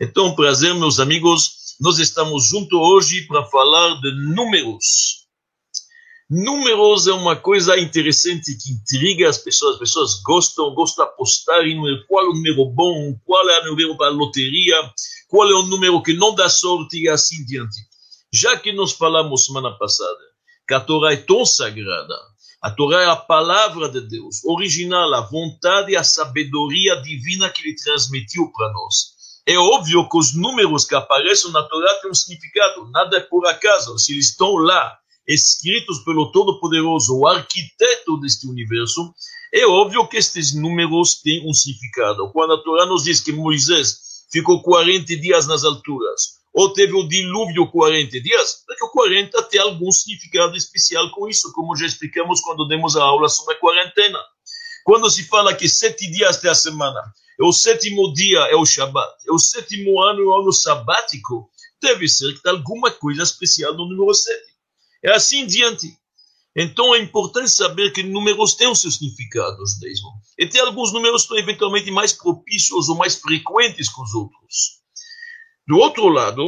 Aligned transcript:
Então, 0.00 0.34
prazer, 0.34 0.74
meus 0.74 0.98
amigos, 0.98 1.76
nós 1.80 1.98
estamos 1.98 2.46
juntos 2.46 2.78
hoje 2.78 3.22
para 3.28 3.44
falar 3.46 4.00
de 4.00 4.10
números. 4.34 5.24
Números 6.28 7.06
é 7.06 7.12
uma 7.12 7.36
coisa 7.36 7.78
interessante 7.78 8.56
que 8.56 8.72
intriga 8.72 9.28
as 9.28 9.38
pessoas. 9.38 9.74
As 9.74 9.78
pessoas 9.78 10.22
gostam, 10.22 10.74
gostam 10.74 11.04
de 11.04 11.12
apostar 11.12 11.64
em 11.64 11.76
número. 11.76 12.04
Qual 12.08 12.24
é 12.24 12.28
o 12.28 12.32
número 12.32 12.64
bom? 12.66 13.14
Qual 13.24 13.48
é 13.48 13.60
o 13.60 13.66
número 13.66 13.96
para 13.96 14.08
a 14.08 14.10
loteria? 14.10 14.74
Qual 15.28 15.48
é 15.48 15.54
o 15.54 15.62
número 15.62 16.02
que 16.02 16.12
não 16.12 16.34
dá 16.34 16.48
sorte 16.48 17.00
e 17.00 17.08
assim 17.08 17.44
diante. 17.44 17.76
Já 18.32 18.58
que 18.58 18.72
nós 18.72 18.92
falamos 18.92 19.46
semana 19.46 19.70
passada 19.78 20.34
que 20.66 20.74
a 20.74 20.80
Torá 20.80 21.12
é 21.12 21.16
tão 21.16 21.44
sagrada, 21.44 22.14
a 22.60 22.70
Torá 22.70 23.02
é 23.02 23.06
a 23.06 23.16
palavra 23.16 23.88
de 23.88 24.00
Deus, 24.00 24.42
original, 24.44 25.12
a 25.14 25.20
vontade 25.20 25.92
e 25.92 25.96
a 25.96 26.02
sabedoria 26.02 26.96
divina 27.02 27.50
que 27.50 27.62
ele 27.62 27.76
transmitiu 27.76 28.50
para 28.50 28.72
nós. 28.72 29.13
É 29.46 29.58
óbvio 29.58 30.08
que 30.08 30.16
os 30.16 30.34
números 30.34 30.86
que 30.86 30.94
aparecem 30.94 31.52
na 31.52 31.62
Torá 31.62 31.94
têm 32.00 32.10
um 32.10 32.14
significado, 32.14 32.90
nada 32.90 33.18
é 33.18 33.20
por 33.20 33.46
acaso. 33.46 33.98
Se 33.98 34.12
eles 34.12 34.30
estão 34.30 34.54
lá, 34.56 34.98
escritos 35.26 35.98
pelo 36.04 36.32
Todo-Poderoso, 36.32 37.18
o 37.18 37.26
arquiteto 37.26 38.18
deste 38.20 38.46
universo, 38.46 39.12
é 39.52 39.66
óbvio 39.66 40.06
que 40.08 40.16
estes 40.16 40.54
números 40.54 41.20
têm 41.20 41.46
um 41.48 41.52
significado. 41.52 42.30
Quando 42.32 42.54
a 42.54 42.62
Torá 42.62 42.86
nos 42.86 43.04
diz 43.04 43.20
que 43.20 43.32
Moisés 43.32 44.24
ficou 44.32 44.62
40 44.62 45.16
dias 45.16 45.46
nas 45.46 45.62
alturas, 45.62 46.42
ou 46.52 46.72
teve 46.72 46.94
o 46.94 47.06
dilúvio 47.06 47.70
40 47.70 48.20
dias, 48.20 48.62
porque 48.66 48.84
o 48.84 48.90
40 48.90 49.42
tem 49.44 49.60
algum 49.60 49.90
significado 49.90 50.56
especial 50.56 51.10
com 51.10 51.28
isso, 51.28 51.52
como 51.52 51.76
já 51.76 51.84
explicamos 51.84 52.40
quando 52.40 52.66
demos 52.66 52.96
a 52.96 53.02
aula 53.02 53.28
sobre 53.28 53.54
a 53.54 53.58
quarentena. 53.58 54.18
Quando 54.84 55.10
se 55.10 55.24
fala 55.24 55.54
que 55.54 55.68
sete 55.68 56.10
dias 56.10 56.38
tem 56.38 56.50
a 56.50 56.54
semana, 56.54 57.00
é 57.00 57.23
o 57.42 57.52
sétimo 57.52 58.12
dia, 58.12 58.38
é 58.50 58.56
o 58.56 58.64
Shabat, 58.64 59.14
é 59.26 59.32
o 59.32 59.38
sétimo 59.38 60.00
ano, 60.02 60.20
é 60.20 60.24
o 60.24 60.40
ano 60.40 60.52
sabático, 60.52 61.50
deve 61.82 62.08
ser 62.08 62.32
que 62.34 62.42
tem 62.42 62.52
alguma 62.52 62.90
coisa 62.90 63.22
especial 63.22 63.74
no 63.74 63.88
número 63.88 64.14
7. 64.14 64.42
É 65.04 65.12
assim 65.12 65.46
diante. 65.46 65.98
Então 66.56 66.94
é 66.94 67.00
importante 67.00 67.50
saber 67.50 67.90
que 67.90 68.02
números 68.02 68.54
têm 68.54 68.68
o 68.68 68.74
seu 68.76 68.90
significado, 68.90 69.66
judaísmo. 69.66 70.10
E 70.38 70.46
tem 70.46 70.60
alguns 70.60 70.92
números 70.92 71.22
que 71.22 71.28
são 71.28 71.38
eventualmente 71.38 71.90
mais 71.90 72.12
propícios 72.12 72.88
ou 72.88 72.96
mais 72.96 73.16
frequentes 73.16 73.92
que 73.92 74.00
os 74.00 74.14
outros. 74.14 74.80
Do 75.66 75.78
outro 75.78 76.08
lado, 76.08 76.46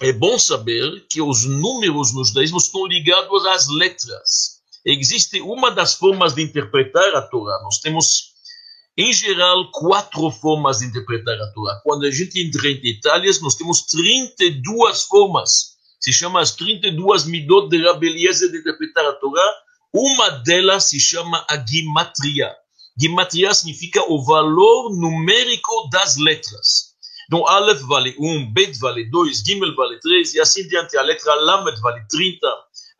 é 0.00 0.12
bom 0.12 0.38
saber 0.38 1.06
que 1.08 1.20
os 1.20 1.44
números 1.44 2.14
no 2.14 2.24
judaísmo 2.24 2.58
estão 2.58 2.86
ligados 2.86 3.44
às 3.46 3.68
letras. 3.68 4.60
Existe 4.84 5.40
uma 5.40 5.70
das 5.70 5.94
formas 5.94 6.34
de 6.34 6.42
interpretar 6.42 7.14
a 7.14 7.22
Torá. 7.22 7.60
Nós 7.62 7.78
temos 7.78 8.33
em 8.96 9.12
geral, 9.12 9.70
quatro 9.72 10.30
formas 10.30 10.78
de 10.78 10.86
interpretar 10.86 11.34
a 11.34 11.52
Torá. 11.52 11.80
Quando 11.82 12.04
a 12.06 12.10
gente 12.10 12.40
entra 12.40 12.68
em 12.68 12.80
detalhes, 12.80 13.40
nós 13.40 13.56
temos 13.56 13.82
32 13.86 15.02
formas. 15.02 15.74
Se 16.00 16.12
chama 16.12 16.40
as 16.40 16.52
32 16.52 17.24
midot 17.24 17.68
de 17.68 17.82
Rabbi 17.82 18.06
Eliezer 18.06 18.52
de 18.52 18.58
interpretar 18.58 19.04
a 19.04 19.12
Torá. 19.14 19.54
Uma 19.92 20.30
delas 20.30 20.84
se 20.84 21.00
chama 21.00 21.44
a 21.50 21.56
Gimatria. 21.56 22.54
Gimatria 22.96 23.52
significa 23.52 24.00
o 24.08 24.24
valor 24.24 24.96
numérico 24.96 25.88
das 25.90 26.16
letras. 26.16 26.94
Então, 27.26 27.46
Aleph 27.48 27.80
vale 27.82 28.14
1, 28.18 28.52
Bet 28.52 28.78
vale 28.78 29.10
2, 29.10 29.42
Gimel 29.44 29.74
vale 29.74 29.98
3, 29.98 30.34
e 30.34 30.40
assim 30.40 30.68
diante. 30.68 30.96
A 30.96 31.02
letra 31.02 31.34
Lamed 31.34 31.80
vale 31.80 32.06
30, 32.08 32.46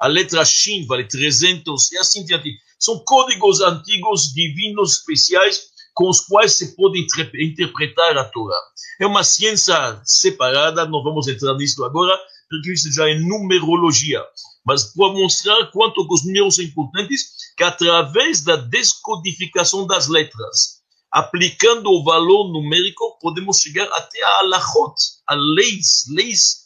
a 0.00 0.06
letra 0.09 0.45
Shin 0.45 0.87
vale 0.87 1.05
300, 1.05 1.92
e 1.92 1.98
assim 1.98 2.25
diante. 2.25 2.50
São 2.78 2.98
códigos 3.05 3.61
antigos, 3.61 4.33
divinos, 4.33 4.98
especiais, 4.98 5.73
com 5.95 6.11
os 6.11 6.20
quais 6.20 6.53
se 6.59 6.75
pode 6.75 7.06
interpretar 7.39 8.19
a 8.19 8.25
Torá. 8.25 8.61
É 9.00 9.06
uma 9.06 9.23
ciência 9.23 10.00
separada, 10.05 10.87
não 10.87 11.03
vamos 11.03 11.28
entrar 11.28 11.55
nisso 11.55 11.84
agora, 11.84 12.19
porque 12.50 12.73
isso 12.73 12.92
já 12.92 13.09
é 13.09 13.14
numerologia. 13.14 14.22
Mas 14.66 14.93
para 14.93 15.12
mostrar 15.12 15.71
quanto 15.71 16.06
os 16.10 16.25
números 16.25 16.56
são 16.56 16.65
importantes, 16.65 17.34
que 17.56 17.62
através 17.62 18.43
da 18.43 18.56
descodificação 18.56 19.87
das 19.87 20.09
letras, 20.09 20.81
aplicando 21.12 21.91
o 21.91 22.03
valor 22.03 22.53
numérico, 22.53 23.16
podemos 23.21 23.60
chegar 23.60 23.87
até 23.93 24.22
a 24.25 24.38
alachot, 24.41 24.94
a 25.28 25.34
leis, 25.34 26.04
leis, 26.10 26.65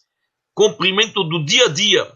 cumprimento 0.55 1.23
do 1.25 1.45
dia 1.45 1.67
a 1.67 1.69
dia. 1.69 2.11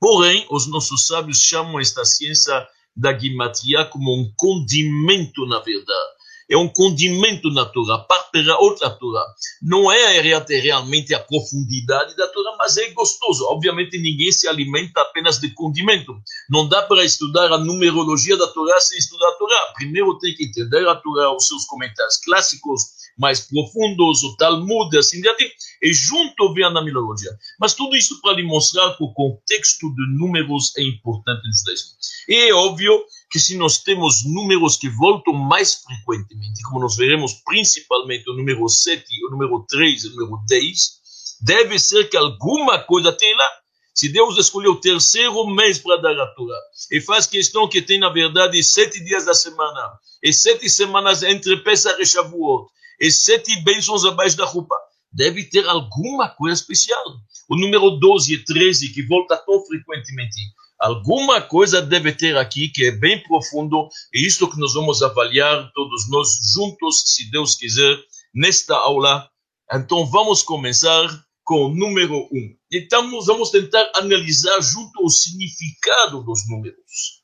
Porém, 0.00 0.46
os 0.50 0.66
nossos 0.66 1.04
sábios 1.04 1.42
chamam 1.42 1.78
esta 1.78 2.04
ciência 2.04 2.66
da 2.96 3.16
gimatria 3.16 3.84
como 3.84 4.14
um 4.14 4.32
condimento, 4.36 5.44
na 5.46 5.58
verdade 5.60 6.17
é 6.50 6.56
um 6.56 6.68
condimento 6.68 7.50
na 7.50 7.66
Torá, 7.66 7.98
parte 7.98 8.42
da 8.42 8.58
outra 8.58 8.90
Torá. 8.90 9.24
Não 9.62 9.92
é 9.92 10.20
realmente 10.20 11.14
a 11.14 11.20
profundidade 11.20 12.16
da 12.16 12.26
Torá, 12.28 12.56
mas 12.58 12.76
é 12.78 12.88
gostoso. 12.90 13.44
Obviamente, 13.48 13.98
ninguém 13.98 14.32
se 14.32 14.48
alimenta 14.48 15.02
apenas 15.02 15.38
de 15.38 15.50
condimento. 15.50 16.16
Não 16.48 16.66
dá 16.66 16.82
para 16.82 17.04
estudar 17.04 17.52
a 17.52 17.58
numerologia 17.58 18.36
da 18.36 18.46
Torá 18.48 18.80
sem 18.80 18.98
estudar 18.98 19.28
a 19.28 19.32
Torá. 19.32 19.72
Primeiro 19.74 20.18
tem 20.18 20.34
que 20.34 20.46
entender 20.46 20.88
a 20.88 20.96
Torá, 20.96 21.34
os 21.34 21.46
seus 21.46 21.64
comentários 21.64 22.16
clássicos, 22.18 22.98
mais 23.18 23.40
profundos, 23.40 24.22
o 24.22 24.36
Talmud, 24.36 24.96
assim 24.96 25.20
diante, 25.20 25.52
e 25.82 25.92
junto 25.92 26.54
vem 26.54 26.64
a 26.64 26.70
numerologia. 26.70 27.30
Mas 27.60 27.74
tudo 27.74 27.96
isso 27.96 28.20
para 28.22 28.36
lhe 28.36 28.44
mostrar 28.44 28.96
que 28.96 29.02
o 29.02 29.12
contexto 29.12 29.92
de 29.92 30.18
números 30.18 30.72
é 30.76 30.82
importante 30.82 31.42
no 31.46 31.52
judaísmo. 31.52 31.90
E 32.28 32.48
é 32.48 32.54
óbvio 32.54 33.04
que 33.30 33.38
se 33.38 33.56
nós 33.56 33.78
temos 33.78 34.24
números 34.24 34.76
que 34.76 34.88
voltam 34.88 35.34
mais 35.34 35.74
frequentemente, 35.74 36.62
como 36.62 36.80
nós 36.80 36.96
veremos 36.96 37.34
principalmente 37.44 38.28
o 38.28 38.34
número 38.34 38.66
7, 38.68 39.04
o 39.26 39.30
número 39.30 39.64
3 39.68 40.04
e 40.04 40.06
o 40.08 40.10
número 40.16 40.42
10, 40.46 40.98
deve 41.42 41.78
ser 41.78 42.08
que 42.08 42.16
alguma 42.16 42.78
coisa 42.78 43.12
tem 43.12 43.34
lá. 43.36 43.50
Se 43.94 44.08
Deus 44.08 44.38
escolheu 44.38 44.72
o 44.72 44.80
terceiro 44.80 45.46
mês 45.48 45.78
para 45.78 46.00
dar 46.00 46.18
a 46.18 46.26
Torá 46.34 46.58
e 46.90 47.00
faz 47.00 47.26
questão 47.26 47.68
que 47.68 47.82
tem, 47.82 47.98
na 47.98 48.08
verdade, 48.08 48.62
sete 48.62 49.02
dias 49.04 49.24
da 49.24 49.34
semana 49.34 49.98
e 50.22 50.32
sete 50.32 50.70
semanas 50.70 51.22
entre 51.22 51.56
Pesach 51.62 52.00
e 52.00 52.06
Shavuot 52.06 52.68
e 53.00 53.10
sete 53.10 53.60
bênçãos 53.62 54.04
abaixo 54.04 54.36
da 54.36 54.44
roupa, 54.44 54.74
deve 55.12 55.44
ter 55.44 55.66
alguma 55.68 56.28
coisa 56.28 56.60
especial. 56.60 57.02
O 57.48 57.56
número 57.56 57.90
12 57.90 58.34
e 58.34 58.44
13, 58.44 58.92
que 58.92 59.06
volta 59.06 59.36
tão 59.36 59.64
frequentemente, 59.64 60.36
Alguma 60.78 61.40
coisa 61.40 61.82
deve 61.82 62.12
ter 62.12 62.36
aqui 62.36 62.68
que 62.68 62.86
é 62.86 62.92
bem 62.92 63.20
profundo, 63.24 63.88
e 64.14 64.24
isto 64.24 64.48
que 64.48 64.60
nós 64.60 64.74
vamos 64.74 65.02
avaliar 65.02 65.70
todos 65.72 66.08
nós 66.08 66.38
juntos, 66.54 67.02
se 67.06 67.30
Deus 67.30 67.56
quiser, 67.56 67.98
nesta 68.32 68.76
aula. 68.76 69.28
Então 69.72 70.06
vamos 70.06 70.42
começar 70.42 71.08
com 71.42 71.64
o 71.64 71.74
número 71.74 72.14
1. 72.14 72.18
Um. 72.32 72.56
Então 72.70 73.10
vamos 73.24 73.50
tentar 73.50 73.90
analisar 73.96 74.60
junto 74.60 75.04
o 75.04 75.10
significado 75.10 76.22
dos 76.22 76.48
números. 76.48 77.22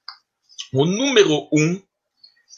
O 0.73 0.85
número 0.85 1.49
1 1.53 1.63
um 1.63 1.83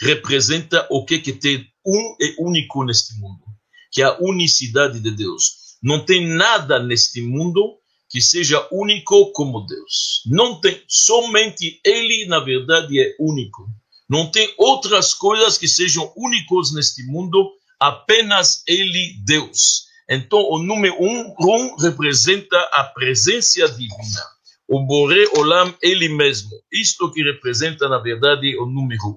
representa 0.00 0.86
o 0.90 1.04
que, 1.04 1.18
que 1.18 1.32
tem 1.32 1.66
um 1.84 2.16
e 2.18 2.36
único 2.38 2.84
neste 2.84 3.18
mundo, 3.18 3.44
que 3.92 4.00
é 4.00 4.06
a 4.06 4.16
unicidade 4.20 5.00
de 5.00 5.10
Deus. 5.10 5.76
Não 5.82 6.04
tem 6.04 6.26
nada 6.26 6.82
neste 6.82 7.20
mundo 7.20 7.78
que 8.09 8.21
seja 8.21 8.67
único 8.71 9.33
como 9.33 9.67
Deus. 9.67 10.22
Não 10.27 10.61
tem, 10.61 10.81
somente 10.87 11.81
Ele, 11.84 12.27
na 12.27 12.41
verdade, 12.41 13.00
é 13.00 13.17
único. 13.19 13.69
Não 14.09 14.31
tem 14.31 14.53
outras 14.56 15.12
coisas 15.12 15.59
que 15.59 15.67
sejam 15.67 16.12
únicos 16.17 16.72
neste 16.72 17.05
mundo, 17.06 17.50
apenas 17.81 18.62
Ele, 18.67 19.17
Deus. 19.25 19.87
Então, 20.09 20.39
o 20.39 20.59
número 20.59 20.94
um, 21.00 21.34
um 21.41 21.77
representa 21.77 22.56
a 22.72 22.84
presença 22.84 23.69
divina. 23.69 24.23
O 24.69 24.84
Boré 24.87 25.25
Olam, 25.37 25.75
Ele 25.83 26.09
mesmo. 26.09 26.50
Isto 26.73 27.11
que 27.11 27.23
representa, 27.23 27.88
na 27.88 27.99
verdade, 27.99 28.56
o 28.59 28.67
número 28.67 29.09
um. 29.09 29.17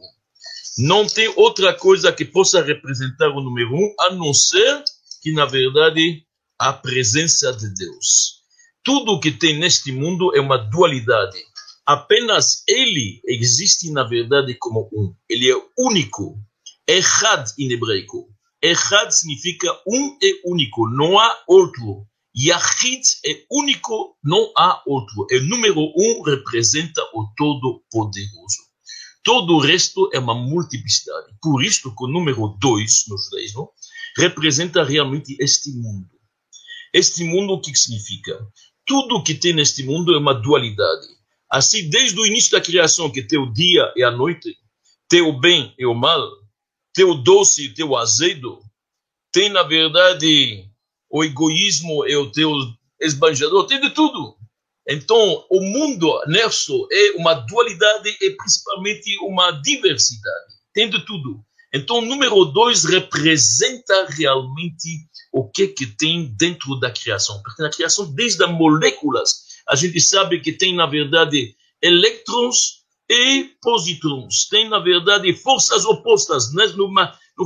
Não 0.80 1.06
tem 1.06 1.32
outra 1.36 1.74
coisa 1.74 2.12
que 2.12 2.26
possa 2.26 2.62
representar 2.64 3.30
o 3.30 3.42
número 3.42 3.76
um, 3.76 3.96
a 4.00 4.12
não 4.12 4.34
ser 4.34 4.84
que, 5.22 5.32
na 5.32 5.46
verdade, 5.46 6.24
a 6.58 6.74
presença 6.74 7.52
de 7.54 7.74
Deus. 7.74 8.39
Tudo 8.90 9.20
que 9.20 9.30
tem 9.32 9.56
neste 9.60 9.92
mundo 9.92 10.36
é 10.36 10.42
uma 10.42 10.58
dualidade. 10.58 11.38
Apenas 11.86 12.64
ele 12.68 13.22
existe, 13.24 13.92
na 13.92 14.04
verdade, 14.04 14.56
como 14.56 14.90
um. 14.92 15.14
Ele 15.30 15.52
é 15.52 15.56
único. 15.78 16.40
Echad 16.88 17.52
em 17.60 17.72
hebraico. 17.72 18.34
Echad 18.60 19.12
significa 19.12 19.72
um 19.88 20.18
e 20.20 20.42
único, 20.44 20.90
não 20.90 21.20
há 21.20 21.38
outro. 21.48 22.08
Yahid 22.36 23.04
é 23.28 23.46
único, 23.52 24.18
não 24.24 24.52
há 24.58 24.82
outro. 24.88 25.28
E 25.30 25.40
número 25.40 25.82
um 25.96 26.24
representa 26.24 27.04
o 27.14 27.28
Todo-Poderoso. 27.38 28.58
Todo 29.24 29.54
o 29.54 29.60
resto 29.60 30.10
é 30.12 30.18
uma 30.18 30.34
multiplicidade. 30.34 31.28
Por 31.40 31.64
isso 31.64 31.96
que 31.96 32.06
o 32.06 32.08
número 32.08 32.58
dois 32.60 33.04
no 33.08 33.20
judaísmo 33.20 33.70
representa 34.18 34.84
realmente 34.84 35.38
este 35.40 35.72
mundo. 35.74 36.10
Este 36.92 37.24
mundo 37.24 37.54
o 37.54 37.62
que 37.62 37.76
significa? 37.76 38.36
Tudo 38.90 39.22
que 39.22 39.36
tem 39.36 39.54
neste 39.54 39.84
mundo 39.84 40.16
é 40.16 40.18
uma 40.18 40.34
dualidade. 40.34 41.08
Assim, 41.48 41.88
desde 41.92 42.20
o 42.20 42.26
início 42.26 42.52
da 42.52 42.60
criação, 42.60 43.12
que 43.12 43.22
tem 43.22 43.40
o 43.40 43.54
dia 43.54 43.94
e 43.96 44.04
a 44.04 44.10
noite, 44.10 44.58
tem 45.08 45.22
o 45.22 45.40
bem 45.40 45.76
e 45.78 45.86
o 45.86 45.94
mal, 45.94 46.28
tem 46.92 47.06
o 47.06 47.14
doce 47.14 47.66
e 47.66 47.74
tem 47.74 47.86
o 47.86 47.96
azedo, 47.96 48.60
tem, 49.32 49.48
na 49.50 49.62
verdade, 49.62 50.66
o 51.08 51.24
egoísmo 51.24 52.04
é 52.08 52.18
o 52.18 52.32
teu 52.32 52.52
esbanjador, 53.00 53.68
tem 53.68 53.80
de 53.80 53.92
tudo. 53.92 54.36
Então, 54.88 55.46
o 55.52 55.62
mundo 55.62 56.20
nosso 56.26 56.88
é 56.92 57.12
uma 57.12 57.36
dualidade 57.36 58.10
e 58.10 58.32
principalmente 58.32 59.18
uma 59.22 59.52
diversidade. 59.52 60.54
Tem 60.74 60.90
de 60.90 61.06
tudo. 61.06 61.40
Então, 61.72 62.00
o 62.00 62.06
número 62.06 62.46
dois 62.46 62.86
representa 62.86 64.08
realmente 64.10 65.08
o 65.32 65.50
que 65.50 65.68
que 65.68 65.86
tem 65.86 66.26
dentro 66.38 66.80
da 66.80 66.92
criação. 66.92 67.42
Porque 67.44 67.62
na 67.62 67.70
criação, 67.70 68.12
desde 68.14 68.44
as 68.44 68.52
moléculas, 68.52 69.46
a 69.68 69.76
gente 69.76 70.00
sabe 70.02 70.40
que 70.42 70.52
tem, 70.52 70.76
na 70.76 70.86
verdade, 70.86 71.56
elétrons 71.82 72.80
e 73.10 73.52
positrons. 73.62 74.48
Tem, 74.50 74.70
na 74.70 74.80
verdade, 74.80 75.34
forças 75.34 75.86
opostas. 75.86 76.54
Né? 76.54 76.68
No 76.76 76.90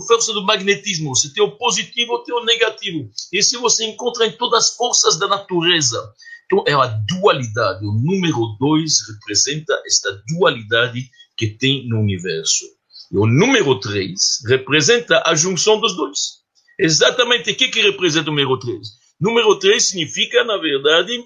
força 0.07 0.33
do 0.33 0.43
magnetismo, 0.43 1.15
você 1.15 1.31
tem 1.33 1.43
o 1.43 1.51
positivo 1.51 2.23
tem 2.23 2.33
o 2.33 2.43
negativo. 2.43 3.09
Isso 3.31 3.61
você 3.61 3.85
encontra 3.85 4.25
em 4.25 4.31
todas 4.31 4.65
as 4.65 4.75
forças 4.75 5.17
da 5.17 5.27
natureza. 5.27 6.13
Então, 6.45 6.63
é 6.67 6.73
a 6.73 6.87
dualidade. 6.87 7.85
O 7.85 7.91
número 7.91 8.55
dois 8.59 9.07
representa 9.07 9.81
esta 9.85 10.21
dualidade 10.27 11.09
que 11.37 11.47
tem 11.47 11.87
no 11.87 11.99
universo. 11.99 12.65
E 13.11 13.17
o 13.17 13.27
número 13.27 13.79
três 13.79 14.41
representa 14.47 15.21
a 15.25 15.35
junção 15.35 15.79
dos 15.79 15.95
dois. 15.95 16.42
Exatamente 16.79 17.51
o 17.51 17.55
que, 17.55 17.67
que 17.67 17.81
representa 17.81 18.29
o 18.29 18.33
número 18.33 18.57
3? 18.57 18.79
Número 19.19 19.57
3 19.57 19.83
significa, 19.83 20.43
na 20.43 20.57
verdade, 20.57 21.23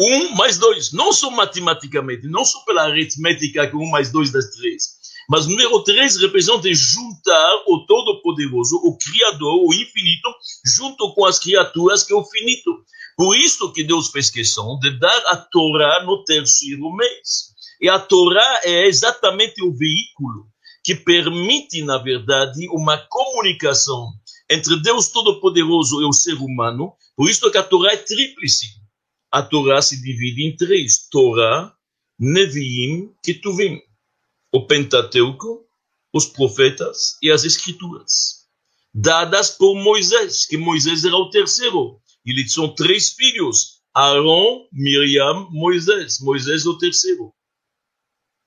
1 0.00 0.34
mais 0.34 0.58
2. 0.58 0.92
Não 0.92 1.12
só 1.12 1.30
matematicamente, 1.30 2.26
não 2.26 2.44
só 2.44 2.60
pela 2.64 2.84
aritmética 2.84 3.66
que 3.66 3.76
1 3.76 3.90
mais 3.90 4.10
2 4.10 4.30
dá 4.30 4.40
3. 4.40 5.00
Mas 5.28 5.46
o 5.46 5.50
número 5.50 5.82
3 5.84 6.16
representa 6.22 6.72
juntar 6.72 7.62
o 7.68 7.84
Todo-Poderoso, 7.86 8.76
o 8.82 8.96
Criador, 8.98 9.64
o 9.64 9.72
Infinito, 9.72 10.28
junto 10.64 11.14
com 11.14 11.24
as 11.24 11.38
criaturas 11.38 12.02
que 12.02 12.12
é 12.12 12.16
o 12.16 12.24
finito. 12.24 12.84
Por 13.16 13.36
isso 13.36 13.72
que 13.72 13.84
Deus 13.84 14.10
fez 14.10 14.30
questão 14.30 14.78
de 14.78 14.98
dar 14.98 15.22
a 15.26 15.36
Torá 15.36 16.04
no 16.04 16.24
terceiro 16.24 16.90
mês. 16.94 17.50
E 17.80 17.88
a 17.88 17.98
Torá 17.98 18.60
é 18.64 18.86
exatamente 18.86 19.62
o 19.62 19.72
veículo 19.72 20.48
que 20.82 20.94
permite, 20.94 21.82
na 21.82 21.98
verdade, 21.98 22.66
uma 22.70 22.98
comunicação 23.08 24.08
entre 24.50 24.80
Deus 24.82 25.08
Todo-Poderoso 25.08 26.02
e 26.02 26.04
o 26.04 26.12
ser 26.12 26.34
humano. 26.34 26.92
Por 27.16 27.30
isso 27.30 27.50
que 27.50 27.58
a 27.58 27.62
Torá 27.62 27.92
é 27.92 27.96
tríplice. 27.96 28.66
A 29.30 29.42
Torá 29.42 29.80
se 29.80 30.02
divide 30.02 30.44
em 30.44 30.56
três: 30.56 31.06
Torá, 31.08 31.72
Neviim, 32.18 33.14
Ketuvim. 33.22 33.80
O 34.52 34.66
Pentateuco, 34.66 35.64
os 36.12 36.26
profetas 36.26 37.16
e 37.22 37.30
as 37.30 37.44
Escrituras. 37.44 38.40
Dadas 38.92 39.50
por 39.50 39.76
Moisés, 39.76 40.46
que 40.46 40.56
Moisés 40.56 41.04
era 41.04 41.14
o 41.16 41.30
terceiro. 41.30 42.00
Eles 42.26 42.52
são 42.52 42.74
três 42.74 43.12
filhos: 43.12 43.80
Aaron, 43.94 44.66
Miriam, 44.72 45.48
Moisés. 45.50 46.18
Moisés 46.20 46.66
o 46.66 46.76
terceiro. 46.76 47.32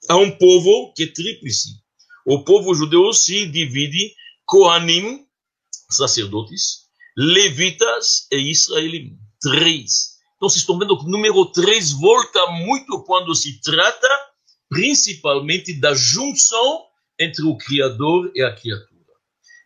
Há 0.09 0.17
um 0.17 0.38
povo 0.38 0.94
que 0.94 1.03
é 1.03 1.07
tríplice. 1.07 1.81
O 2.25 2.44
povo 2.44 2.73
judeu 2.73 3.13
se 3.13 3.45
divide 3.45 4.13
Kohanim, 4.45 5.25
sacerdotes, 5.95 6.83
levitas 7.17 8.27
e 8.31 8.51
israelim. 8.51 9.17
Três. 9.41 10.13
Então, 10.35 10.49
vocês 10.49 10.61
estão 10.61 10.77
vendo 10.77 10.97
que 10.97 11.05
o 11.05 11.09
número 11.09 11.45
três 11.47 11.91
volta 11.91 12.45
muito 12.51 13.03
quando 13.03 13.33
se 13.35 13.61
trata, 13.61 14.07
principalmente, 14.69 15.79
da 15.79 15.93
junção 15.93 16.83
entre 17.19 17.45
o 17.45 17.57
Criador 17.57 18.31
e 18.35 18.41
a 18.41 18.53
criatura. 18.53 18.93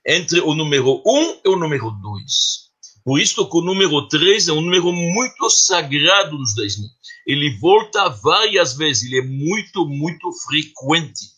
Entre 0.05 0.39
o 0.39 0.53
número 0.53 1.01
um 1.05 1.39
e 1.43 1.49
o 1.49 1.55
número 1.55 1.91
dois. 2.01 2.67
Por 3.03 3.19
isso 3.21 3.49
que 3.49 3.57
o 3.57 3.61
número 3.61 4.07
três 4.09 4.49
é 4.49 4.51
um 4.51 4.61
número 4.61 4.91
muito 4.91 5.49
sagrado 5.49 6.37
nos 6.37 6.55
mil. 6.55 6.89
Ele 7.25 7.57
volta 7.57 8.09
várias 8.09 8.75
vezes, 8.75 9.03
ele 9.03 9.19
é 9.19 9.23
muito, 9.23 9.85
muito 9.85 10.29
frequente. 10.45 11.37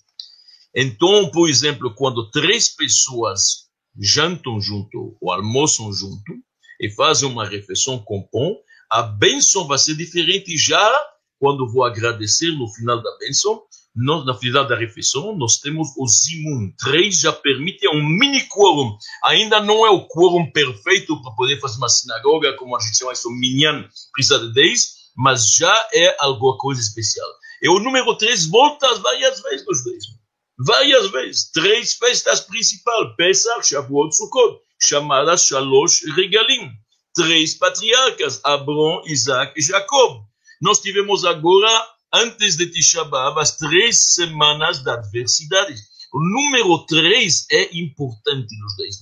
Então, 0.76 1.30
por 1.32 1.48
exemplo, 1.48 1.94
quando 1.96 2.30
três 2.32 2.70
pessoas 2.70 3.69
jantam 4.00 4.60
junto 4.62 5.18
ou 5.20 5.32
almoçam 5.32 5.92
junto 5.92 6.34
e 6.80 6.90
fazem 6.90 7.30
uma 7.30 7.46
refeição 7.46 8.00
com 8.00 8.22
pão, 8.22 8.58
a 8.90 9.04
bênção 9.04 9.68
vai 9.68 9.78
ser 9.78 9.96
diferente 9.96 10.58
já 10.58 11.08
quando 11.40 11.72
vou 11.72 11.84
agradecer 11.84 12.52
no 12.52 12.68
final 12.68 13.02
da 13.02 13.18
bênção, 13.18 13.62
no, 13.96 14.24
no 14.24 14.34
final 14.36 14.68
da 14.68 14.76
refeição, 14.76 15.36
nós 15.36 15.58
temos 15.58 15.90
o 15.98 16.08
zimun. 16.08 16.72
Três 16.78 17.20
já 17.20 17.34
permite 17.34 17.88
um 17.90 18.04
mini 18.04 18.42
quórum. 18.48 18.98
Ainda 19.24 19.62
não 19.62 19.86
é 19.86 19.90
o 19.90 20.08
quórum 20.08 20.52
perfeito 20.52 21.22
para 21.22 21.32
poder 21.34 21.60
fazer 21.60 21.78
uma 21.78 21.90
sinagoga, 21.90 22.56
como 22.58 22.76
a 22.76 22.80
gente 22.80 22.98
chama 22.98 23.14
isso, 23.14 23.30
minyan, 23.32 23.88
precisa 24.14 24.40
de 24.40 24.54
dez, 24.54 24.96
mas 25.16 25.54
já 25.54 25.74
é 25.94 26.16
alguma 26.20 26.58
coisa 26.58 26.82
especial. 26.82 27.28
E 27.62 27.70
o 27.70 27.80
número 27.80 28.16
três 28.18 28.46
volta 28.48 28.88
várias 29.00 29.42
vezes 29.42 29.66
nos 29.66 29.84
dez 29.84 30.19
várias 30.66 31.10
vezes, 31.12 31.52
três 31.52 31.94
festas 31.94 32.42
principais, 32.42 33.16
Pesach, 33.16 33.68
Shavuot, 33.68 34.16
Sukkot, 34.16 34.60
chamadas 34.82 35.46
Shalosh 35.46 36.04
Regalim. 36.16 36.72
Três 37.16 37.56
patriarcas, 37.56 38.40
Abraão, 38.46 39.02
Isaac 39.06 39.54
e 39.58 39.64
Jacob. 39.64 40.22
Nós 40.62 40.80
tivemos 40.80 41.26
agora, 41.26 41.70
antes 42.14 42.56
de 42.56 42.68
Tisha 42.68 43.04
B'Av, 43.04 43.40
as 43.40 43.58
três 43.58 44.14
semanas 44.14 44.84
da 44.84 44.94
adversidade. 44.94 45.76
O 46.14 46.20
número 46.20 46.86
três 46.86 47.46
é 47.52 47.76
importante 47.76 48.56
nos 48.60 48.78
mois. 48.78 48.96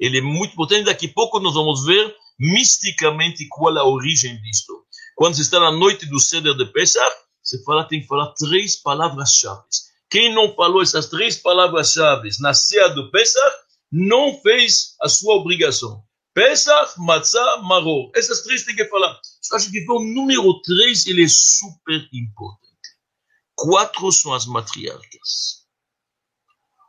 Ele 0.00 0.18
é 0.18 0.22
muito 0.22 0.52
importante. 0.54 0.86
Daqui 0.86 1.06
a 1.06 1.12
pouco 1.12 1.38
nós 1.38 1.54
vamos 1.54 1.84
ver 1.84 2.14
misticamente 2.38 3.46
qual 3.48 3.76
a 3.76 3.84
origem 3.84 4.40
disto. 4.40 4.82
Quando 5.14 5.36
você 5.36 5.42
está 5.42 5.60
na 5.60 5.70
noite 5.70 6.06
do 6.06 6.18
Seder 6.18 6.56
de 6.56 6.64
Pesach, 6.64 7.14
você 7.42 7.62
fala, 7.62 7.84
tem 7.84 8.00
que 8.00 8.06
falar 8.06 8.32
três 8.32 8.76
palavras-chave. 8.76 9.62
Quem 10.10 10.34
não 10.34 10.52
falou 10.54 10.82
essas 10.82 11.06
três 11.06 11.36
palavras-chave 11.36 12.30
na 12.40 12.52
ceia 12.52 12.88
do 12.88 13.10
Pesach, 13.12 13.56
não 13.92 14.40
fez 14.40 14.96
a 15.00 15.08
sua 15.08 15.34
obrigação. 15.36 16.02
Pesach, 16.34 16.94
Matzah, 16.98 17.58
Maror. 17.62 18.10
Essas 18.14 18.42
três 18.42 18.64
tem 18.64 18.74
que 18.74 18.86
falar. 18.86 19.20
Só 19.40 19.56
que 19.58 19.84
o 19.88 20.00
número 20.00 20.60
três, 20.62 21.06
ele 21.06 21.24
é 21.24 21.28
super 21.28 22.08
importante. 22.12 22.70
Quatro 23.54 24.10
são 24.10 24.32
as 24.32 24.46
matriarcas. 24.46 25.66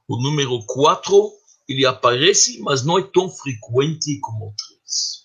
O 0.08 0.22
número 0.22 0.64
quatro, 0.66 1.32
ele 1.68 1.86
aparece, 1.86 2.60
mas 2.60 2.84
não 2.84 2.98
é 2.98 3.04
tão 3.04 3.30
frequente 3.30 4.20
como 4.20 4.50
o 4.50 4.56
três. 4.56 5.21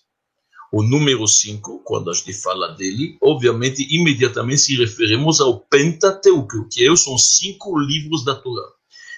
O 0.71 0.83
número 0.83 1.25
5, 1.25 1.81
quando 1.83 2.11
a 2.11 2.13
gente 2.13 2.33
fala 2.33 2.69
dele, 2.69 3.17
obviamente, 3.21 3.87
imediatamente 3.89 4.61
se 4.61 4.75
referimos 4.75 5.39
ao 5.39 5.61
Pentateuco, 5.61 6.67
que 6.69 6.95
são 6.97 7.17
cinco 7.17 7.79
livros 7.79 8.25
da 8.25 8.35
Torá. 8.35 8.67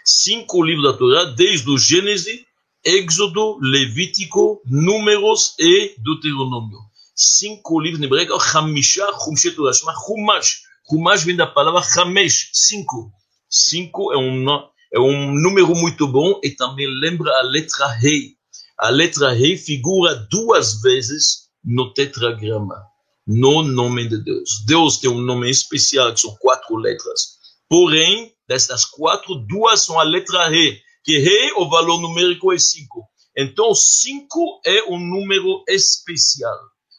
Cinco 0.05 0.63
livros 0.63 0.91
da 0.91 0.97
Torá, 0.97 1.25
desde 1.25 1.69
o 1.69 1.77
Gênesis, 1.77 2.45
Êxodo, 2.85 3.57
Levítico, 3.61 4.61
Números 4.65 5.55
e 5.59 5.95
Deuteronômio. 5.97 6.77
Cinco 7.15 7.79
livros 7.79 7.99
em 8.01 8.05
hebraico, 8.05 8.37
Hamisha, 8.37 9.05
Humshet 9.27 9.55
Torah, 9.55 9.73
chama 9.73 9.93
Humash. 10.07 10.61
Humash 10.89 11.23
vem 11.23 11.35
da 11.35 11.47
palavra 11.47 11.81
Hamesh, 11.97 12.49
cinco. 12.53 13.11
Cinco 13.49 14.13
é 14.13 14.17
um, 14.17 14.45
é 14.93 14.99
um 14.99 15.33
número 15.33 15.75
muito 15.75 16.07
bom 16.07 16.39
e 16.43 16.51
também 16.51 16.87
lembra 16.87 17.31
a 17.39 17.41
letra 17.41 17.87
Rei 17.87 18.38
a 18.79 18.89
letra 18.89 19.33
Rei 19.33 19.57
figura 19.57 20.15
duas 20.31 20.81
vezes 20.81 21.49
no 21.61 21.93
tetragrama, 21.93 22.81
no 23.27 23.61
nome 23.61 24.07
de 24.07 24.23
Deus. 24.23 24.63
Deus 24.65 24.97
tem 24.97 25.09
um 25.09 25.19
nome 25.19 25.49
especial, 25.49 26.13
que 26.13 26.21
são 26.21 26.33
quatro 26.39 26.77
letras. 26.77 27.37
Porém, 27.67 28.33
dessas 28.47 28.85
quatro, 28.85 29.35
duas 29.35 29.81
são 29.81 29.99
a 29.99 30.03
letra 30.03 30.47
Rei, 30.47 30.81
que 31.03 31.19
Rei, 31.19 31.51
o 31.57 31.69
valor 31.69 31.99
numérico 31.99 32.53
é 32.53 32.57
cinco. 32.57 33.05
Então, 33.35 33.75
cinco 33.75 34.61
é 34.65 34.83
um 34.89 34.97
número 34.97 35.61
especial, 35.67 36.57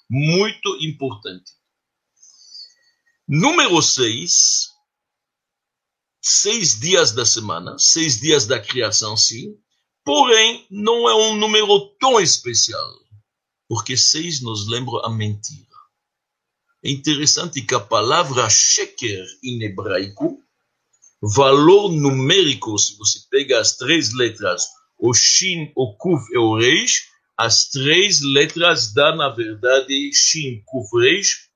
muito 0.09 0.77
importante. 0.83 1.51
Número 3.27 3.81
seis, 3.81 4.69
seis 6.21 6.79
dias 6.79 7.13
da 7.13 7.25
semana, 7.25 7.79
seis 7.79 8.21
dias 8.21 8.47
da 8.47 8.61
criação, 8.61 9.17
sim, 9.17 9.57
Porém, 10.13 10.67
não 10.69 11.09
é 11.09 11.15
um 11.15 11.37
número 11.37 11.87
tão 12.01 12.21
especial, 12.21 12.93
porque 13.69 13.97
seis 13.97 14.41
nos 14.41 14.67
lembra 14.67 15.03
a 15.05 15.09
mentira. 15.09 15.71
É 16.85 16.91
interessante 16.91 17.63
que 17.63 17.77
a 17.77 17.79
palavra 17.79 18.51
sheker 18.51 19.25
em 19.41 19.63
hebraico, 19.63 20.43
valor 21.23 21.93
numérico, 21.93 22.77
se 22.77 22.99
você 22.99 23.21
pega 23.31 23.61
as 23.61 23.77
três 23.77 24.13
letras, 24.13 24.67
o 24.99 25.15
shin, 25.15 25.71
o 25.77 25.95
kuf 25.95 26.25
e 26.33 26.39
o 26.39 26.59
reish, 26.59 27.05
as 27.37 27.69
três 27.69 28.21
letras 28.21 28.93
dá, 28.93 29.15
na 29.15 29.29
verdade, 29.29 30.11
shin, 30.13 30.61
kuf, 30.67 30.91
reish, 30.99 31.49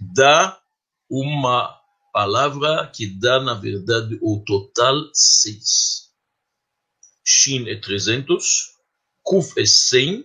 dá 0.00 0.58
uma 1.10 1.78
palavra 2.10 2.86
que 2.86 3.06
dá, 3.06 3.38
na 3.38 3.52
verdade, 3.52 4.18
o 4.22 4.42
total 4.46 4.94
seis. 5.12 6.07
Shin 7.28 7.68
é 7.68 7.76
300, 7.76 8.70
Kuf 9.22 9.60
é 9.60 9.66
100, 9.66 10.24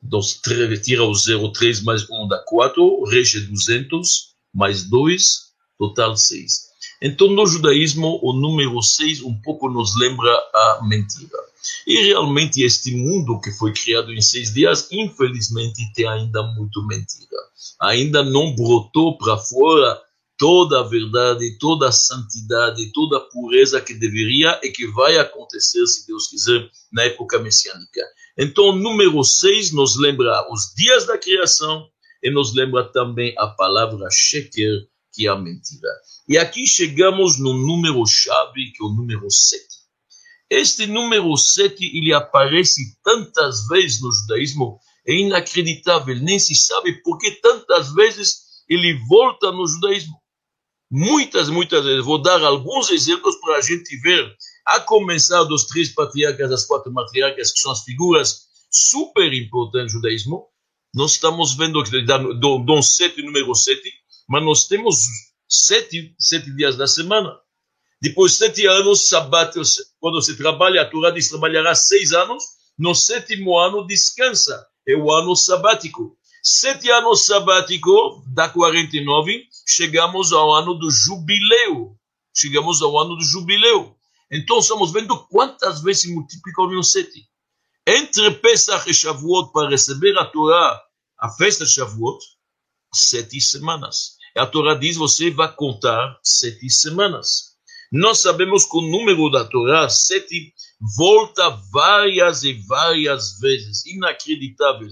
Dos, 0.00 0.40
tira 0.84 1.04
o 1.04 1.12
0, 1.12 1.50
3 1.50 1.82
mais 1.82 2.08
1 2.08 2.28
dá 2.28 2.38
4, 2.38 3.02
rege 3.06 3.40
200, 3.40 4.32
mais 4.54 4.84
2, 4.84 5.48
total 5.76 6.16
6. 6.16 6.68
Então, 7.02 7.26
no 7.26 7.44
judaísmo, 7.44 8.20
o 8.22 8.32
número 8.32 8.80
6 8.80 9.22
um 9.22 9.34
pouco 9.34 9.68
nos 9.68 9.98
lembra 9.98 10.30
a 10.54 10.80
mentira. 10.84 11.36
E 11.84 12.06
realmente, 12.06 12.62
este 12.62 12.94
mundo 12.94 13.40
que 13.40 13.50
foi 13.50 13.72
criado 13.72 14.12
em 14.12 14.20
seis 14.20 14.54
dias, 14.54 14.86
infelizmente, 14.92 15.92
tem 15.92 16.06
ainda 16.06 16.44
muito 16.54 16.86
mentira. 16.86 17.36
Ainda 17.80 18.22
não 18.22 18.54
brotou 18.54 19.18
para 19.18 19.36
fora 19.36 20.00
toda 20.38 20.80
a 20.80 20.84
verdade, 20.84 21.58
toda 21.58 21.88
a 21.88 21.92
santidade, 21.92 22.92
toda 22.92 23.18
a 23.18 23.20
pureza 23.20 23.80
que 23.80 23.92
deveria 23.92 24.58
e 24.62 24.70
que 24.70 24.86
vai 24.86 25.18
acontecer, 25.18 25.84
se 25.86 26.06
Deus 26.06 26.28
quiser, 26.28 26.70
na 26.92 27.02
época 27.02 27.40
messiânica. 27.40 28.00
Então, 28.38 28.74
número 28.74 29.22
6 29.22 29.72
nos 29.72 29.98
lembra 29.98 30.46
os 30.52 30.72
dias 30.76 31.06
da 31.06 31.18
criação 31.18 31.88
e 32.22 32.30
nos 32.30 32.54
lembra 32.54 32.84
também 32.84 33.34
a 33.36 33.48
palavra 33.48 34.08
sheker, 34.10 34.86
que 35.12 35.26
é 35.26 35.30
a 35.30 35.36
mentira. 35.36 35.88
E 36.28 36.38
aqui 36.38 36.66
chegamos 36.66 37.38
no 37.38 37.52
número 37.52 38.06
chave, 38.06 38.70
que 38.72 38.82
é 38.82 38.86
o 38.86 38.94
número 38.94 39.28
7. 39.28 39.64
Este 40.48 40.86
número 40.86 41.36
7, 41.36 41.84
ele 41.98 42.14
aparece 42.14 42.80
tantas 43.02 43.66
vezes 43.66 44.00
no 44.00 44.12
judaísmo, 44.12 44.78
é 45.06 45.14
inacreditável, 45.14 46.16
nem 46.16 46.38
se 46.38 46.54
sabe 46.54 47.02
por 47.02 47.18
que 47.18 47.32
tantas 47.32 47.92
vezes 47.92 48.48
ele 48.68 48.94
volta 49.08 49.50
no 49.50 49.66
judaísmo. 49.66 50.16
Muitas, 50.90 51.48
muitas 51.50 51.84
vezes. 51.84 52.04
Vou 52.04 52.20
dar 52.20 52.42
alguns 52.42 52.90
exemplos 52.90 53.36
para 53.36 53.56
a 53.56 53.60
gente 53.60 53.96
ver, 54.00 54.34
a 54.66 54.80
começar 54.80 55.44
dos 55.44 55.66
três 55.66 55.90
patriarcas, 55.90 56.50
das 56.50 56.64
quatro 56.64 56.92
matriarcas, 56.92 57.52
que 57.52 57.60
são 57.60 57.72
as 57.72 57.82
figuras 57.82 58.48
super 58.70 59.32
importantes 59.32 59.92
do 59.92 59.98
judaísmo. 59.98 60.46
Nós 60.94 61.12
estamos 61.12 61.54
vendo 61.54 61.82
do, 61.82 62.58
do 62.58 62.82
7, 62.82 63.22
número 63.22 63.54
7, 63.54 63.80
mas 64.28 64.44
nós 64.44 64.66
temos 64.66 65.04
sete, 65.48 66.14
sete 66.18 66.50
dias 66.54 66.76
da 66.76 66.86
semana. 66.86 67.38
Depois 68.00 68.34
sete 68.34 68.66
anos, 68.66 69.08
sabato, 69.08 69.60
quando 69.98 70.22
se 70.22 70.36
trabalha, 70.36 70.82
a 70.82 70.84
Torá 70.84 71.10
diz 71.10 71.28
trabalhará 71.28 71.74
seis 71.74 72.12
anos, 72.12 72.44
no 72.78 72.94
sétimo 72.94 73.58
ano 73.58 73.86
descansa, 73.86 74.66
é 74.86 74.94
o 74.94 75.10
ano 75.10 75.34
sabático. 75.34 76.16
Sete 76.42 76.90
anos 76.90 77.26
sabático, 77.26 78.24
da 78.28 78.48
49, 78.48 79.42
chegamos 79.66 80.32
ao 80.32 80.54
ano 80.54 80.74
do 80.74 80.90
jubileu. 80.90 81.96
Chegamos 82.34 82.80
ao 82.80 82.96
ano 82.96 83.16
do 83.16 83.24
jubileu. 83.24 83.96
Então, 84.30 84.58
estamos 84.58 84.92
vendo 84.92 85.18
quantas 85.26 85.82
vezes 85.82 86.02
se 86.02 86.14
multiplica 86.14 86.62
o 86.62 86.82
sete. 86.82 87.26
Entre 87.86 88.30
Pesach 88.32 88.88
e 88.88 88.94
Shavuot, 88.94 89.50
para 89.52 89.70
receber 89.70 90.16
a 90.18 90.24
Torá, 90.26 90.80
a 91.18 91.30
festa 91.30 91.64
de 91.64 91.72
Shavuot, 91.72 92.18
sete 92.94 93.40
semanas. 93.40 94.16
A 94.36 94.46
Torá 94.46 94.74
diz: 94.74 94.96
você 94.96 95.30
vai 95.30 95.52
contar 95.54 96.18
sete 96.22 96.70
semanas. 96.70 97.56
Nós 97.90 98.18
sabemos 98.20 98.66
que 98.66 98.76
o 98.76 98.82
número 98.82 99.30
da 99.30 99.44
Torá, 99.44 99.88
sete, 99.88 100.52
volta 100.96 101.48
várias 101.72 102.42
e 102.44 102.52
várias 102.52 103.38
vezes. 103.40 103.86
Inacreditável. 103.86 104.88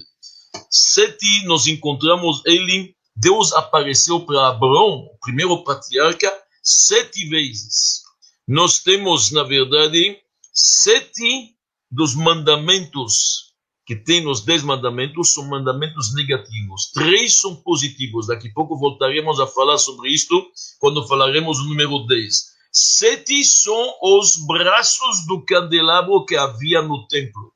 Sete, 0.71 1.45
nós 1.45 1.67
encontramos 1.67 2.43
ele, 2.45 2.95
Deus 3.15 3.53
apareceu 3.53 4.21
para 4.21 4.49
Abraão, 4.49 5.07
o 5.07 5.19
primeiro 5.21 5.63
patriarca, 5.65 6.33
sete 6.63 7.29
vezes. 7.29 8.03
Nós 8.47 8.79
temos, 8.81 9.31
na 9.31 9.43
verdade, 9.43 10.19
sete 10.53 11.55
dos 11.91 12.15
mandamentos 12.15 13.47
que 13.87 13.95
tem 13.95 14.21
nos 14.21 14.45
dez 14.45 14.65
mandamentos 14.65 15.33
são 15.33 15.49
mandamentos 15.49 16.13
negativos. 16.13 16.91
Três 16.93 17.41
são 17.41 17.55
positivos. 17.55 18.27
Daqui 18.27 18.49
a 18.49 18.53
pouco 18.53 18.77
voltaremos 18.77 19.39
a 19.39 19.47
falar 19.47 19.79
sobre 19.79 20.11
isto 20.11 20.45
quando 20.81 21.07
falaremos 21.07 21.61
o 21.61 21.69
número 21.69 22.05
10. 22.05 22.57
Sete 22.73 23.45
são 23.45 23.97
os 24.03 24.45
braços 24.45 25.25
do 25.27 25.41
candelabro 25.45 26.25
que 26.27 26.35
havia 26.35 26.83
no 26.83 27.07
templo. 27.07 27.53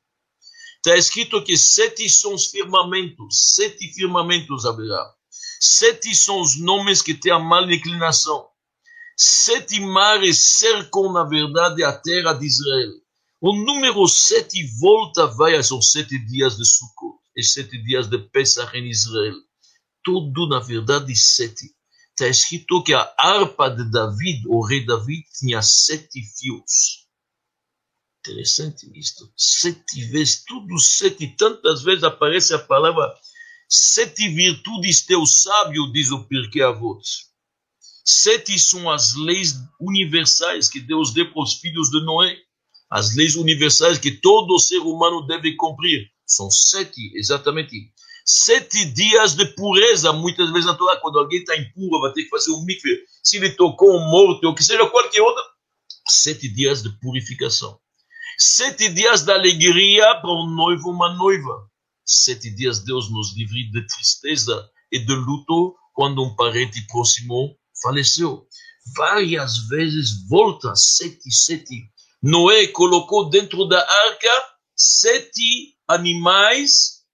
Está 0.84 0.96
escrito 0.96 1.44
que 1.44 1.58
sete 1.58 2.08
são 2.08 2.32
os 2.32 2.46
firmamentos. 2.46 3.54
Sete 3.54 3.92
firmamentos 3.92 4.64
haverá. 4.64 5.14
Sete 5.60 6.14
são 6.14 6.40
os 6.40 6.58
nomes 6.58 7.02
que 7.02 7.12
têm 7.12 7.32
a 7.32 7.38
mal 7.38 7.70
inclinação. 7.70 8.48
Sete 9.14 9.78
mares 9.78 10.38
cercam, 10.38 11.12
na 11.12 11.22
verdade, 11.22 11.84
a 11.84 11.92
terra 11.92 12.32
de 12.32 12.46
Israel. 12.46 12.92
O 13.42 13.54
número 13.54 14.08
sete 14.08 14.66
volta 14.80 15.26
vai 15.26 15.54
aos 15.54 15.90
sete 15.92 16.18
dias 16.18 16.56
de 16.56 16.64
Sukkot 16.64 17.18
e 17.36 17.42
sete 17.42 17.76
dias 17.82 18.06
de 18.08 18.18
Pesach 18.18 18.74
em 18.74 18.88
Israel. 18.88 19.36
Tudo, 20.02 20.48
na 20.48 20.60
verdade, 20.60 21.14
sete. 21.14 21.66
Está 22.10 22.26
escrito 22.26 22.82
que 22.82 22.94
a 22.94 23.14
harpa 23.18 23.68
de 23.68 23.84
David, 23.90 24.46
o 24.46 24.64
rei 24.64 24.86
David, 24.86 25.24
tinha 25.38 25.60
sete 25.60 26.22
fios. 26.38 26.99
Interessante 28.20 28.90
isto. 28.94 29.32
Sete 29.36 30.04
vezes, 30.06 30.44
tudo 30.46 30.78
sete. 30.78 31.26
Tantas 31.36 31.82
vezes 31.82 32.04
aparece 32.04 32.54
a 32.54 32.58
palavra 32.58 33.14
sete 33.68 34.28
virtudes 34.28 35.06
teu 35.06 35.24
sábio, 35.24 35.90
diz 35.92 36.10
o 36.10 36.24
Pirkei 36.24 36.62
Avot. 36.62 37.00
Sete 38.04 38.58
são 38.58 38.90
as 38.90 39.14
leis 39.14 39.54
universais 39.80 40.68
que 40.68 40.80
Deus 40.80 41.12
deu 41.12 41.32
para 41.32 41.42
os 41.42 41.54
filhos 41.54 41.90
de 41.90 42.04
Noé 42.04 42.36
as 42.90 43.14
leis 43.14 43.36
universais 43.36 43.98
que 43.98 44.10
todo 44.10 44.58
ser 44.58 44.80
humano 44.80 45.24
deve 45.24 45.54
cumprir. 45.54 46.10
São 46.26 46.50
sete, 46.50 47.12
exatamente. 47.14 47.92
Sete 48.24 48.84
dias 48.86 49.36
de 49.36 49.46
pureza. 49.54 50.12
Muitas 50.12 50.50
vezes 50.50 50.66
na 50.66 50.74
Torá, 50.74 50.96
quando 50.96 51.18
alguém 51.18 51.38
está 51.38 51.56
impuro, 51.56 52.00
vai 52.00 52.12
ter 52.12 52.24
que 52.24 52.28
fazer 52.28 52.50
um 52.50 52.64
mikve. 52.64 52.98
Se 53.22 53.36
ele 53.36 53.50
tocou 53.50 53.96
um 53.96 54.10
morto, 54.10 54.44
ou 54.44 54.54
que 54.54 54.64
seja 54.64 54.88
qualquer 54.88 55.22
outra. 55.22 55.42
Sete 56.08 56.48
dias 56.52 56.82
de 56.82 56.90
purificação. 56.98 57.78
Sete 58.42 58.88
dias 58.88 59.20
de 59.20 59.32
alegria 59.32 60.14
para 60.14 60.32
um 60.32 60.48
noivo, 60.48 60.88
uma 60.88 61.12
noiva. 61.12 61.68
Sete 62.06 62.50
dias 62.50 62.78
Deus 62.78 63.10
nos 63.10 63.36
livre 63.36 63.70
de 63.70 63.86
tristeza 63.86 64.66
e 64.90 64.98
de 64.98 65.14
luto 65.14 65.76
quando 65.92 66.22
um 66.22 66.34
parente 66.34 66.80
próximo 66.86 67.54
faleceu. 67.82 68.48
Várias 68.96 69.68
vezes 69.68 70.26
volta 70.26 70.74
sete, 70.74 71.30
sete 71.30 71.84
Noé 72.22 72.68
colocou 72.68 73.28
dentro 73.28 73.66
da 73.66 73.78
arca 73.78 74.44
sete 74.74 75.76
animais 75.86 77.04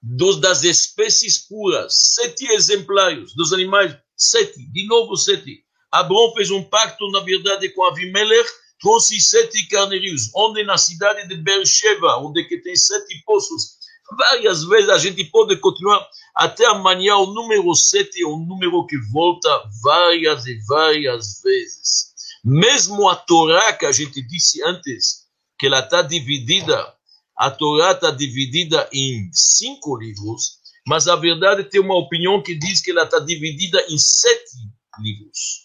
dos, 0.00 0.40
das 0.40 0.62
espécies 0.62 1.48
puras, 1.48 2.14
sete 2.14 2.46
exemplares 2.52 3.34
dos 3.34 3.52
animais, 3.52 3.92
sete, 4.16 4.70
de 4.70 4.86
novo 4.86 5.16
sete. 5.16 5.64
Abraão 5.90 6.32
fez 6.32 6.52
um 6.52 6.62
pacto, 6.62 7.10
na 7.10 7.18
verdade, 7.18 7.70
com 7.70 7.82
Avimelech, 7.82 8.48
trouxe 8.80 9.20
sete 9.20 9.66
carneiros, 9.68 10.30
onde 10.34 10.64
na 10.64 10.76
cidade 10.76 11.26
de 11.28 11.36
Beersheba, 11.36 12.18
onde 12.18 12.44
que 12.44 12.58
tem 12.58 12.76
sete 12.76 13.22
poços. 13.24 13.76
Várias 14.16 14.64
vezes 14.64 14.88
a 14.88 14.98
gente 14.98 15.24
pode 15.24 15.56
continuar 15.56 16.06
até 16.34 16.64
amanhã. 16.66 17.16
O 17.16 17.26
número 17.26 17.74
sete 17.74 18.22
é 18.22 18.26
um 18.26 18.38
número 18.38 18.86
que 18.86 18.96
volta 19.10 19.48
várias 19.82 20.46
e 20.46 20.58
várias 20.66 21.40
vezes. 21.42 22.14
Mesmo 22.44 23.08
a 23.08 23.16
Torá 23.16 23.72
que 23.72 23.86
a 23.86 23.92
gente 23.92 24.22
disse 24.22 24.62
antes, 24.62 25.26
que 25.58 25.66
ela 25.66 25.80
está 25.80 26.02
dividida, 26.02 26.94
a 27.36 27.50
Torá 27.50 27.92
está 27.92 28.10
dividida 28.10 28.88
em 28.92 29.28
cinco 29.32 29.96
livros, 29.96 30.58
mas 30.86 31.08
a 31.08 31.16
verdade 31.16 31.64
tem 31.64 31.80
uma 31.80 31.96
opinião 31.96 32.42
que 32.42 32.54
diz 32.54 32.80
que 32.80 32.92
ela 32.92 33.02
está 33.02 33.18
dividida 33.18 33.84
em 33.88 33.98
sete 33.98 34.56
livros. 35.00 35.62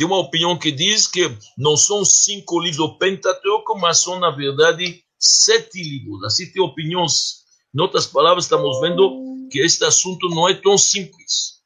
Tem 0.00 0.06
uma 0.06 0.16
opinião 0.16 0.58
que 0.58 0.72
diz 0.72 1.06
que 1.06 1.30
não 1.58 1.76
são 1.76 2.06
cinco 2.06 2.58
livros 2.58 2.78
do 2.78 2.96
Pentateuco, 2.96 3.78
mas 3.78 3.98
são, 3.98 4.18
na 4.18 4.30
verdade, 4.30 5.04
sete 5.18 5.82
livros. 5.82 6.24
Assim 6.24 6.50
tem 6.50 6.62
opiniões. 6.62 7.44
Em 7.74 7.82
outras 7.82 8.06
palavras, 8.06 8.44
estamos 8.44 8.80
vendo 8.80 9.46
que 9.52 9.58
este 9.58 9.84
assunto 9.84 10.30
não 10.30 10.48
é 10.48 10.54
tão 10.54 10.78
simples. 10.78 11.60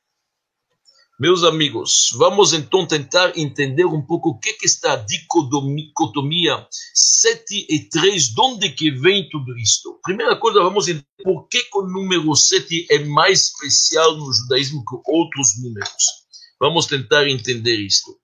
Meus 1.21 1.45
amigos, 1.45 2.11
vamos 2.17 2.53
então 2.53 2.85
tentar 2.85 3.39
entender 3.39 3.85
um 3.85 4.05
pouco 4.05 4.31
o 4.31 4.39
que, 4.41 4.55
que 4.55 4.67
está 4.67 4.95
a 4.95 4.97
dicotomia 4.97 6.67
7 6.93 7.67
e 7.71 7.89
3, 7.89 8.35
de 8.35 8.41
onde 8.41 8.69
que 8.71 8.91
vem 8.91 9.29
tudo 9.29 9.57
isto. 9.57 10.01
Primeira 10.03 10.35
coisa, 10.35 10.59
vamos 10.61 10.89
entender 10.89 11.07
por 11.23 11.47
que, 11.47 11.63
que 11.63 11.79
o 11.79 11.87
número 11.87 12.35
7 12.35 12.89
é 12.91 12.99
mais 12.99 13.43
especial 13.43 14.17
no 14.17 14.33
judaísmo 14.33 14.85
que 14.85 14.97
outros 15.09 15.57
números. 15.63 16.25
Vamos 16.59 16.87
tentar 16.87 17.29
entender 17.29 17.77
isto. 17.77 18.24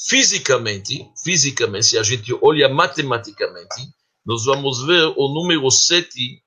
Fisicamente, 0.00 1.10
fisicamente, 1.24 1.86
se 1.86 1.98
a 1.98 2.04
gente 2.04 2.32
olha 2.40 2.68
matematicamente, 2.68 3.92
nós 4.24 4.44
vamos 4.44 4.84
ver 4.86 5.12
o 5.16 5.28
número 5.34 5.68
7 5.70 6.40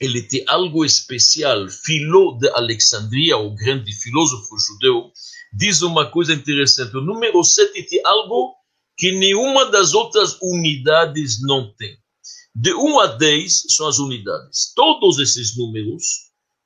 ele 0.00 0.22
tem 0.22 0.44
algo 0.46 0.84
especial. 0.84 1.68
Filó 1.68 2.38
de 2.38 2.48
Alexandria, 2.50 3.36
o 3.36 3.54
grande 3.54 3.92
filósofo 3.92 4.56
judeu, 4.58 5.12
diz 5.52 5.82
uma 5.82 6.10
coisa 6.10 6.32
interessante. 6.32 6.96
O 6.96 7.00
número 7.00 7.42
7 7.42 7.82
tem 7.82 8.00
algo 8.04 8.54
que 8.96 9.12
nenhuma 9.12 9.66
das 9.66 9.94
outras 9.94 10.38
unidades 10.40 11.42
não 11.42 11.72
tem. 11.74 11.96
De 12.54 12.72
1 12.72 13.00
a 13.00 13.06
10 13.06 13.66
são 13.68 13.86
as 13.86 13.98
unidades. 13.98 14.72
Todos 14.74 15.18
esses 15.18 15.56
números, 15.56 16.04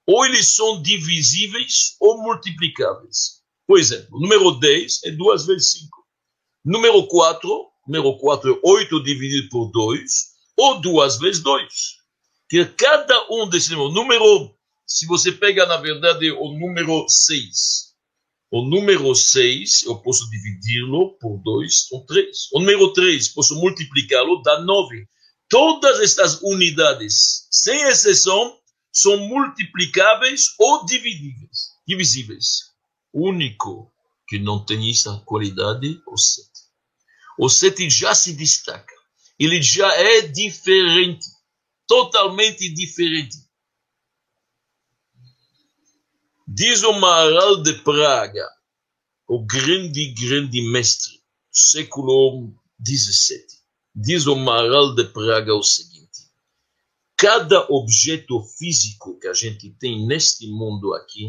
ou 0.07 0.25
eles 0.25 0.49
são 0.49 0.81
divisíveis 0.83 1.97
ou 2.01 2.23
multiplicáveis. 2.23 3.43
Por 3.67 3.79
exemplo, 3.79 4.21
número 4.21 4.53
10 4.53 5.05
é 5.05 5.11
2 5.11 5.47
vezes 5.47 5.73
5. 5.73 6.02
Número 6.65 7.07
4, 7.07 7.67
número 7.89 8.17
4 8.19 8.55
é 8.55 8.61
8 8.63 9.03
dividido 9.03 9.49
por 9.49 9.71
2, 9.73 10.11
ou 10.57 10.81
2 10.81 11.19
vezes 11.19 11.43
2. 11.43 11.73
Que 12.49 12.65
cada 12.67 13.27
um 13.31 13.49
desses 13.49 13.71
números, 13.71 13.95
número, 13.95 14.55
se 14.87 15.07
você 15.07 15.33
pega, 15.33 15.67
na 15.67 15.77
verdade, 15.77 16.31
o 16.31 16.53
número 16.53 17.05
6, 17.09 17.93
o 18.55 18.63
número 18.63 19.15
6, 19.15 19.85
eu 19.85 19.97
posso 20.03 20.29
dividi-lo 20.29 21.17
por 21.19 21.39
2 21.39 21.91
ou 21.91 22.05
3. 22.05 22.49
O 22.53 22.61
número 22.61 22.93
3, 22.93 23.29
posso 23.29 23.55
multiplicá-lo, 23.55 24.43
dá 24.43 24.61
9. 24.61 25.09
Todas 25.49 26.01
estas 26.01 26.41
unidades, 26.43 27.49
sem 27.51 27.81
exceção, 27.89 28.59
são 28.93 29.17
multiplicáveis 29.27 30.55
ou 30.59 30.85
dividíveis, 30.85 31.71
divisíveis. 31.89 32.71
O 33.11 33.31
único 33.31 33.91
que 34.29 34.39
não 34.39 34.63
tem 34.63 34.91
essa 34.91 35.17
qualidade 35.25 35.89
é 35.89 36.11
o 36.11 36.19
7. 36.19 36.52
O 37.39 37.49
7 37.49 37.89
já 37.91 38.15
se 38.15 38.35
destaca. 38.35 38.95
Ele 39.39 39.61
já 39.63 39.93
é 39.95 40.23
diferente, 40.23 41.27
totalmente 41.87 42.69
diferente. 42.73 43.39
Diz 46.47 46.83
o 46.83 46.93
Maharal 46.93 47.63
de 47.63 47.73
Praga, 47.83 48.49
o 49.27 49.45
grande, 49.45 50.13
grande 50.13 50.61
mestre, 50.71 51.21
século 51.51 52.55
17 52.79 53.63
Diz 53.95 54.27
o 54.27 54.35
Maral 54.35 54.95
de 54.95 55.05
Praga 55.05 55.55
o 55.55 55.63
seguinte: 55.63 56.27
cada 57.15 57.71
objeto 57.71 58.43
físico 58.59 59.19
que 59.19 59.29
a 59.29 59.35
gente 59.35 59.71
tem 59.75 60.07
neste 60.07 60.47
mundo 60.47 60.95
aqui, 60.95 61.29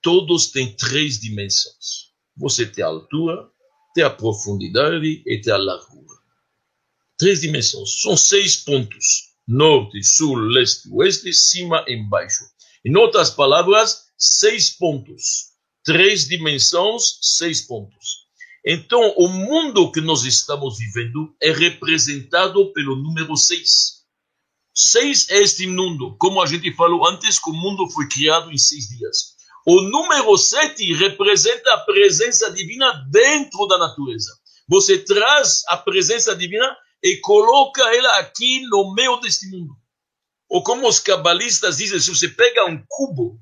todos 0.00 0.50
têm 0.50 0.74
três 0.74 1.20
dimensões. 1.20 2.14
Você 2.34 2.64
tem 2.64 2.82
a 2.82 2.86
altura, 2.86 3.46
tem 3.94 4.04
a 4.04 4.10
profundidade 4.10 5.22
e 5.26 5.40
tem 5.40 5.52
a 5.52 5.56
largura. 5.56 6.18
Três 7.18 7.40
dimensões. 7.40 8.00
São 8.00 8.16
seis 8.16 8.56
pontos: 8.56 9.34
norte, 9.46 10.02
sul, 10.02 10.36
leste, 10.36 10.88
oeste, 10.92 11.32
cima 11.32 11.84
e 11.86 11.94
embaixo. 11.94 12.44
Em 12.84 12.96
outras 12.96 13.30
palavras, 13.30 14.06
seis 14.16 14.70
pontos. 14.70 15.50
Três 15.84 16.28
dimensões, 16.28 17.18
seis 17.20 17.62
pontos. 17.62 18.20
Então, 18.64 19.14
o 19.16 19.26
mundo 19.28 19.90
que 19.90 20.00
nós 20.00 20.24
estamos 20.24 20.78
vivendo 20.78 21.34
é 21.40 21.50
representado 21.50 22.72
pelo 22.72 22.94
número 22.94 23.34
6. 23.34 24.00
6 24.74 25.30
é 25.30 25.42
este 25.42 25.66
mundo, 25.66 26.16
como 26.18 26.40
a 26.40 26.46
gente 26.46 26.72
falou 26.74 27.06
antes, 27.06 27.38
que 27.38 27.50
o 27.50 27.54
mundo 27.54 27.88
foi 27.90 28.06
criado 28.08 28.50
em 28.52 28.58
seis 28.58 28.88
dias. 28.88 29.34
O 29.72 29.82
número 29.82 30.36
7 30.36 30.94
representa 30.94 31.74
a 31.74 31.78
presença 31.84 32.50
divina 32.50 33.06
dentro 33.08 33.68
da 33.68 33.78
natureza. 33.78 34.36
Você 34.68 34.98
traz 34.98 35.62
a 35.68 35.76
presença 35.76 36.34
divina 36.34 36.76
e 37.00 37.18
coloca 37.18 37.80
ela 37.94 38.18
aqui 38.18 38.66
no 38.66 38.92
meio 38.92 39.18
deste 39.18 39.48
mundo. 39.48 39.72
Ou 40.48 40.60
como 40.64 40.88
os 40.88 40.98
cabalistas 40.98 41.76
dizem, 41.76 42.00
se 42.00 42.10
você 42.10 42.28
pega 42.28 42.64
um 42.64 42.82
cubo, 42.88 43.40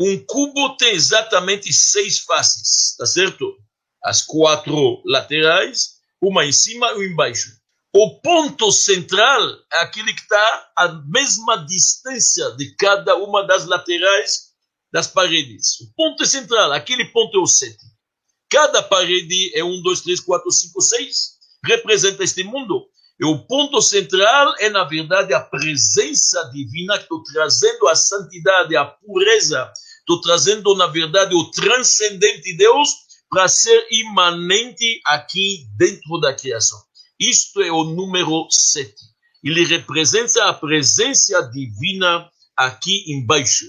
um 0.00 0.16
cubo 0.24 0.78
tem 0.78 0.94
exatamente 0.94 1.70
seis 1.74 2.20
faces, 2.20 2.96
tá 2.96 3.04
certo? 3.04 3.54
as 4.02 4.22
quatro 4.22 5.02
laterais, 5.04 5.96
uma 6.22 6.46
em 6.46 6.52
cima 6.52 6.86
e 6.92 6.94
uma 6.94 7.04
embaixo. 7.04 7.50
O 7.94 8.18
ponto 8.18 8.72
central 8.72 9.42
é 9.70 9.82
aquele 9.82 10.14
que 10.14 10.22
está 10.22 10.72
à 10.74 10.88
mesma 11.04 11.66
distância 11.66 12.52
de 12.52 12.74
cada 12.76 13.14
uma 13.16 13.46
das 13.46 13.66
laterais 13.66 14.51
das 14.92 15.06
paredes. 15.06 15.80
O 15.80 15.94
ponto 15.94 16.26
central, 16.26 16.72
aquele 16.72 17.06
ponto 17.06 17.38
é 17.38 17.40
o 17.40 17.46
7. 17.46 17.76
Cada 18.50 18.82
parede 18.82 19.50
é 19.54 19.64
1, 19.64 19.82
2, 19.82 20.00
3, 20.02 20.20
4, 20.20 20.50
5, 20.50 20.80
6. 20.80 21.16
Representa 21.64 22.22
este 22.22 22.44
mundo. 22.44 22.86
E 23.18 23.24
o 23.24 23.46
ponto 23.46 23.80
central 23.80 24.54
é, 24.58 24.68
na 24.68 24.84
verdade, 24.84 25.32
a 25.32 25.40
presença 25.40 26.50
divina. 26.52 26.96
Estou 26.96 27.22
trazendo 27.22 27.88
a 27.88 27.94
santidade, 27.94 28.76
a 28.76 28.84
pureza. 28.84 29.72
Estou 30.00 30.20
trazendo, 30.20 30.74
na 30.74 30.86
verdade, 30.86 31.34
o 31.34 31.50
transcendente 31.50 32.54
Deus 32.56 32.90
para 33.30 33.48
ser 33.48 33.86
imanente 33.90 35.00
aqui 35.06 35.66
dentro 35.78 36.20
da 36.20 36.34
criação. 36.34 36.78
Isto 37.18 37.62
é 37.62 37.72
o 37.72 37.84
número 37.84 38.46
7. 38.50 38.92
Ele 39.42 39.64
representa 39.64 40.44
a 40.44 40.52
presença 40.52 41.40
divina 41.50 42.28
aqui 42.54 43.04
embaixo. 43.10 43.64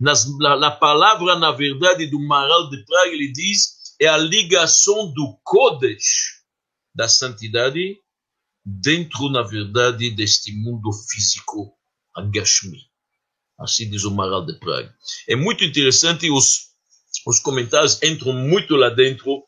Nas, 0.00 0.26
na, 0.38 0.56
na, 0.56 0.70
palavra, 0.70 1.38
na 1.38 1.52
verdade, 1.52 2.06
do 2.06 2.18
Maral 2.18 2.70
de 2.70 2.84
Praga, 2.84 3.10
ele 3.10 3.30
diz, 3.30 3.94
é 4.00 4.08
a 4.08 4.16
ligação 4.16 5.12
do 5.12 5.38
Kodesh, 5.44 6.40
da 6.94 7.06
santidade, 7.06 7.98
dentro, 8.64 9.28
na 9.28 9.42
verdade, 9.42 10.10
deste 10.10 10.52
mundo 10.52 10.90
físico, 11.10 11.74
a 12.16 12.22
Gashmi. 12.22 12.88
Assim 13.58 13.90
diz 13.90 14.04
o 14.04 14.10
Maral 14.10 14.46
de 14.46 14.58
Praga. 14.58 14.94
É 15.28 15.36
muito 15.36 15.62
interessante 15.62 16.30
os 16.30 16.70
os 17.26 17.40
comentários 17.40 18.02
entram 18.02 18.32
muito 18.32 18.76
lá 18.76 18.88
dentro 18.88 19.44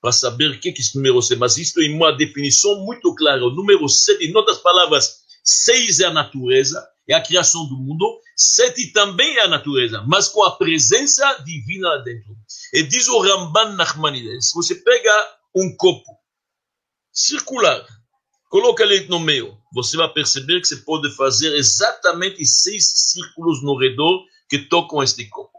para 0.00 0.12
saber 0.12 0.50
o 0.50 0.60
que 0.60 0.70
é 0.70 0.72
esse 0.72 0.96
número 0.96 1.22
7. 1.22 1.38
Mas 1.38 1.56
isto 1.56 1.80
é 1.80 1.88
uma 1.88 2.12
definição 2.12 2.84
muito 2.84 3.14
clara. 3.14 3.44
O 3.44 3.54
número 3.54 3.88
7, 3.88 4.24
em 4.24 4.34
outras 4.34 4.58
palavras, 4.58 5.22
6 5.44 6.00
é 6.00 6.06
a 6.06 6.12
natureza, 6.12 6.84
é 7.08 7.14
a 7.14 7.22
criação 7.22 7.66
do 7.68 7.76
mundo. 7.76 8.20
7 8.36 8.92
também 8.92 9.36
é 9.36 9.42
a 9.42 9.48
natureza, 9.48 10.02
mas 10.06 10.28
com 10.28 10.42
a 10.42 10.56
presença 10.56 11.42
divina 11.44 11.88
lá 11.88 11.98
dentro. 11.98 12.36
E 12.72 12.82
diz 12.82 13.08
o 13.08 13.20
Ramban 13.20 13.74
Nachmanides, 13.74 14.48
se 14.48 14.54
você 14.54 14.74
pega 14.76 15.38
um 15.54 15.74
copo 15.76 16.10
circular, 17.12 17.84
coloca 18.48 18.82
ele 18.84 19.06
no 19.06 19.20
meio, 19.20 19.56
você 19.72 19.96
vai 19.96 20.08
perceber 20.12 20.60
que 20.60 20.68
você 20.68 20.76
pode 20.76 21.14
fazer 21.14 21.54
exatamente 21.56 22.44
seis 22.46 22.90
círculos 22.94 23.62
no 23.62 23.78
redor 23.78 24.24
que 24.48 24.58
tocam 24.58 25.02
este 25.02 25.26
copo. 25.28 25.52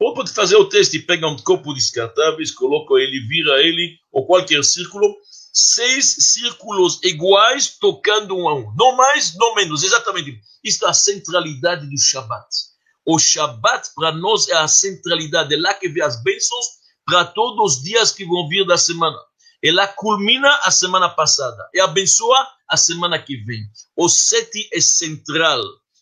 Ou 0.00 0.14
pode 0.14 0.32
fazer 0.32 0.56
o 0.56 0.68
teste, 0.68 1.00
pega 1.00 1.26
um 1.26 1.36
copo 1.36 1.74
descartável, 1.74 2.38
coloca 2.56 2.94
ele, 2.94 3.26
vira 3.26 3.60
ele, 3.60 3.98
ou 4.12 4.24
qualquer 4.26 4.62
círculo, 4.62 5.16
seis 5.58 6.16
círculos 6.18 7.00
iguais 7.02 7.76
tocando 7.78 8.36
um 8.36 8.48
a 8.48 8.54
um. 8.54 8.72
Não 8.76 8.96
mais, 8.96 9.34
não 9.36 9.54
menos, 9.54 9.82
exatamente. 9.82 10.40
Isto 10.62 10.86
é 10.86 10.90
a 10.90 10.94
centralidade 10.94 11.88
do 11.88 12.00
Shabat. 12.00 12.48
O 13.04 13.18
Shabat 13.18 13.90
para 13.94 14.12
nós 14.12 14.48
é 14.48 14.56
a 14.56 14.68
centralidade, 14.68 15.54
é 15.54 15.58
lá 15.58 15.74
que 15.74 15.88
vem 15.88 16.02
as 16.02 16.22
bênçãos 16.22 16.66
para 17.04 17.24
todos 17.24 17.76
os 17.76 17.82
dias 17.82 18.12
que 18.12 18.24
vão 18.24 18.48
vir 18.48 18.66
da 18.66 18.76
semana. 18.76 19.18
Ela 19.62 19.88
culmina 19.88 20.48
a 20.62 20.70
semana 20.70 21.08
passada 21.08 21.68
e 21.74 21.80
abençoa 21.80 22.46
a 22.68 22.76
semana 22.76 23.18
que 23.18 23.36
vem. 23.38 23.62
O 23.96 24.08
sete 24.08 24.68
é 24.72 24.80
central 24.80 25.60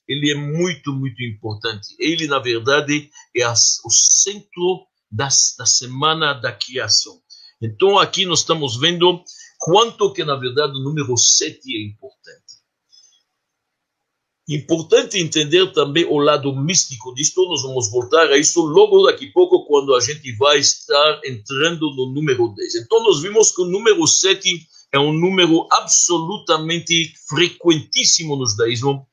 ele 0.09 0.31
é 0.31 0.35
muito, 0.37 0.93
muito 0.93 1.23
importante. 1.23 1.95
Ele, 1.99 2.27
na 2.27 2.39
verdade, 2.39 3.11
é 3.37 3.49
o 3.49 3.91
centro 3.91 4.87
da 5.11 5.29
semana 5.31 6.33
da 6.35 6.53
criação. 6.53 7.21
Então, 7.61 7.99
aqui 7.99 8.25
nós 8.27 8.41
estamos 8.41 8.77
vendo 8.77 9.23
quanto 9.67 10.13
que, 10.13 10.23
na 10.23 10.37
verdade, 10.37 10.79
o 10.79 10.81
número 10.81 11.17
7 11.17 11.59
é 11.77 11.83
importante. 11.83 12.55
Importante 14.49 15.19
entender 15.19 15.73
também 15.73 16.05
o 16.05 16.19
lado 16.19 16.55
místico 16.55 17.13
disto, 17.13 17.49
nós 17.49 17.63
vamos 17.63 17.91
voltar 17.91 18.31
a 18.31 18.39
isso 18.39 18.63
logo 18.63 19.05
daqui 19.05 19.27
a 19.27 19.33
pouco, 19.33 19.67
quando 19.67 19.93
a 19.93 20.01
gente 20.01 20.31
vai 20.37 20.61
estar 20.61 21.21
entrando 21.25 21.91
no 21.97 22.13
número 22.13 22.55
10. 22.55 22.77
Então, 22.77 23.03
nós 23.03 23.21
vimos 23.21 23.51
que 23.51 23.61
o 23.61 23.65
número 23.65 24.07
7 24.07 24.69
é 24.93 25.01
um 25.01 25.13
número 25.13 25.67
absolutamente 25.73 27.13
frequentíssimo 27.29 28.37
no 28.37 28.47
judaísmo, 28.47 29.05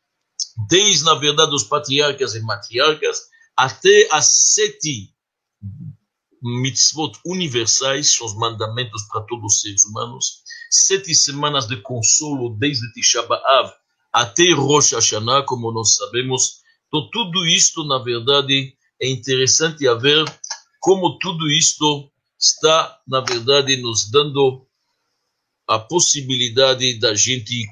desde, 0.70 1.04
na 1.04 1.16
verdade, 1.16 1.56
os 1.56 1.64
patriarcas 1.64 2.36
e 2.36 2.42
matriarcas, 2.42 3.24
até 3.58 4.08
as 4.12 4.28
sete 4.54 5.12
mitzvot 6.44 7.14
universais, 7.26 8.20
os 8.20 8.36
mandamentos 8.36 9.04
para 9.04 9.22
todos 9.22 9.54
os 9.54 9.62
seres 9.62 9.86
humanos, 9.86 10.43
sete 10.74 11.14
semanas 11.14 11.68
de 11.68 11.78
consolo, 11.78 12.56
desde 12.58 12.92
Tisha 12.94 13.22
B'Av 13.24 13.74
até 14.12 14.52
Rosh 14.54 14.94
Hashanah, 14.94 15.44
como 15.44 15.72
nós 15.72 15.96
sabemos. 15.96 16.62
Então, 16.88 17.10
tudo 17.12 17.46
isto, 17.48 17.84
na 17.84 17.98
verdade, 17.98 18.76
é 19.02 19.10
interessante 19.10 19.88
a 19.88 19.94
ver 19.96 20.24
como 20.80 21.18
tudo 21.18 21.50
isto 21.50 22.10
está, 22.40 23.00
na 23.08 23.22
verdade, 23.22 23.78
nos 23.78 24.10
dando 24.12 24.66
a 25.68 25.80
possibilidade 25.80 27.00
da 27.00 27.16
gente 27.16 27.66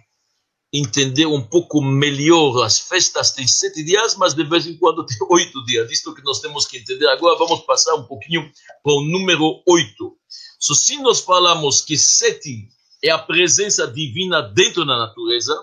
entender 0.73 1.25
um 1.25 1.41
pouco 1.41 1.81
melhor 1.81 2.63
as 2.63 2.79
festas 2.79 3.31
têm 3.31 3.45
sete 3.45 3.83
dias, 3.83 4.15
mas 4.15 4.33
de 4.33 4.43
vez 4.45 4.65
em 4.65 4.77
quando 4.77 5.05
tem 5.05 5.17
oito 5.29 5.63
dias. 5.65 5.91
Isto 5.91 6.15
que 6.15 6.23
nós 6.23 6.39
temos 6.39 6.65
que 6.65 6.77
entender. 6.77 7.07
Agora 7.09 7.37
vamos 7.37 7.61
passar 7.65 7.93
um 7.95 8.05
pouquinho 8.05 8.49
para 8.81 8.93
o 8.93 9.03
número 9.03 9.61
oito. 9.67 10.17
So, 10.59 10.73
se 10.73 10.97
nós 10.97 11.19
falamos 11.19 11.81
que 11.81 11.97
sete 11.97 12.69
é 13.03 13.09
a 13.09 13.17
presença 13.17 13.87
divina 13.87 14.41
dentro 14.41 14.85
da 14.85 14.97
natureza, 14.97 15.53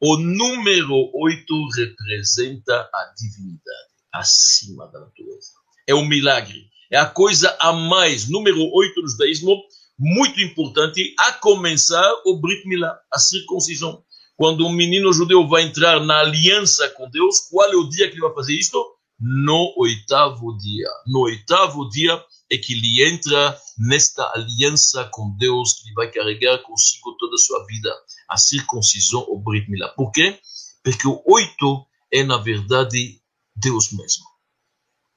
o 0.00 0.16
número 0.16 1.10
8 1.14 1.68
representa 1.76 2.88
a 2.92 3.14
divinidade 3.18 3.86
acima 4.12 4.86
da 4.88 5.00
natureza. 5.00 5.52
É 5.86 5.94
um 5.94 6.06
milagre. 6.06 6.68
É 6.90 6.96
a 6.96 7.06
coisa 7.06 7.54
a 7.60 7.72
mais. 7.72 8.28
Número 8.28 8.58
8 8.72 9.02
do 9.02 9.08
judaísmo, 9.08 9.62
muito 9.98 10.40
importante, 10.40 11.14
a 11.18 11.32
começar 11.32 12.12
o 12.24 12.38
Brit 12.38 12.66
Milá, 12.66 12.98
a 13.12 13.18
circuncisão. 13.18 14.02
Quando 14.36 14.66
um 14.66 14.72
menino 14.72 15.12
judeu 15.12 15.48
vai 15.48 15.62
entrar 15.62 15.98
na 16.00 16.20
aliança 16.20 16.88
com 16.90 17.08
Deus, 17.10 17.40
qual 17.50 17.72
é 17.72 17.76
o 17.76 17.88
dia 17.88 18.08
que 18.08 18.14
ele 18.14 18.20
vai 18.20 18.34
fazer 18.34 18.54
isto? 18.54 18.78
No 19.18 19.72
oitavo 19.78 20.56
dia. 20.58 20.88
No 21.06 21.20
oitavo 21.20 21.88
dia 21.88 22.22
é 22.50 22.56
que 22.56 22.72
ele 22.72 23.04
entra 23.04 23.58
nesta 23.78 24.24
aliança 24.34 25.04
com 25.12 25.36
Deus, 25.36 25.74
que 25.74 25.86
ele 25.86 25.94
vai 25.94 26.10
carregar 26.10 26.58
consigo 26.62 27.16
toda 27.18 27.34
a 27.34 27.38
sua 27.38 27.64
vida, 27.66 27.92
a 28.28 28.36
circuncisão, 28.36 29.24
o 29.28 29.38
Brit 29.38 29.70
Milá. 29.70 29.88
Por 29.88 30.10
quê? 30.12 30.38
Porque 30.82 31.08
o 31.08 31.20
oito 31.26 31.86
é, 32.12 32.22
na 32.22 32.38
verdade, 32.38 33.20
Deus 33.54 33.92
mesmo. 33.92 34.24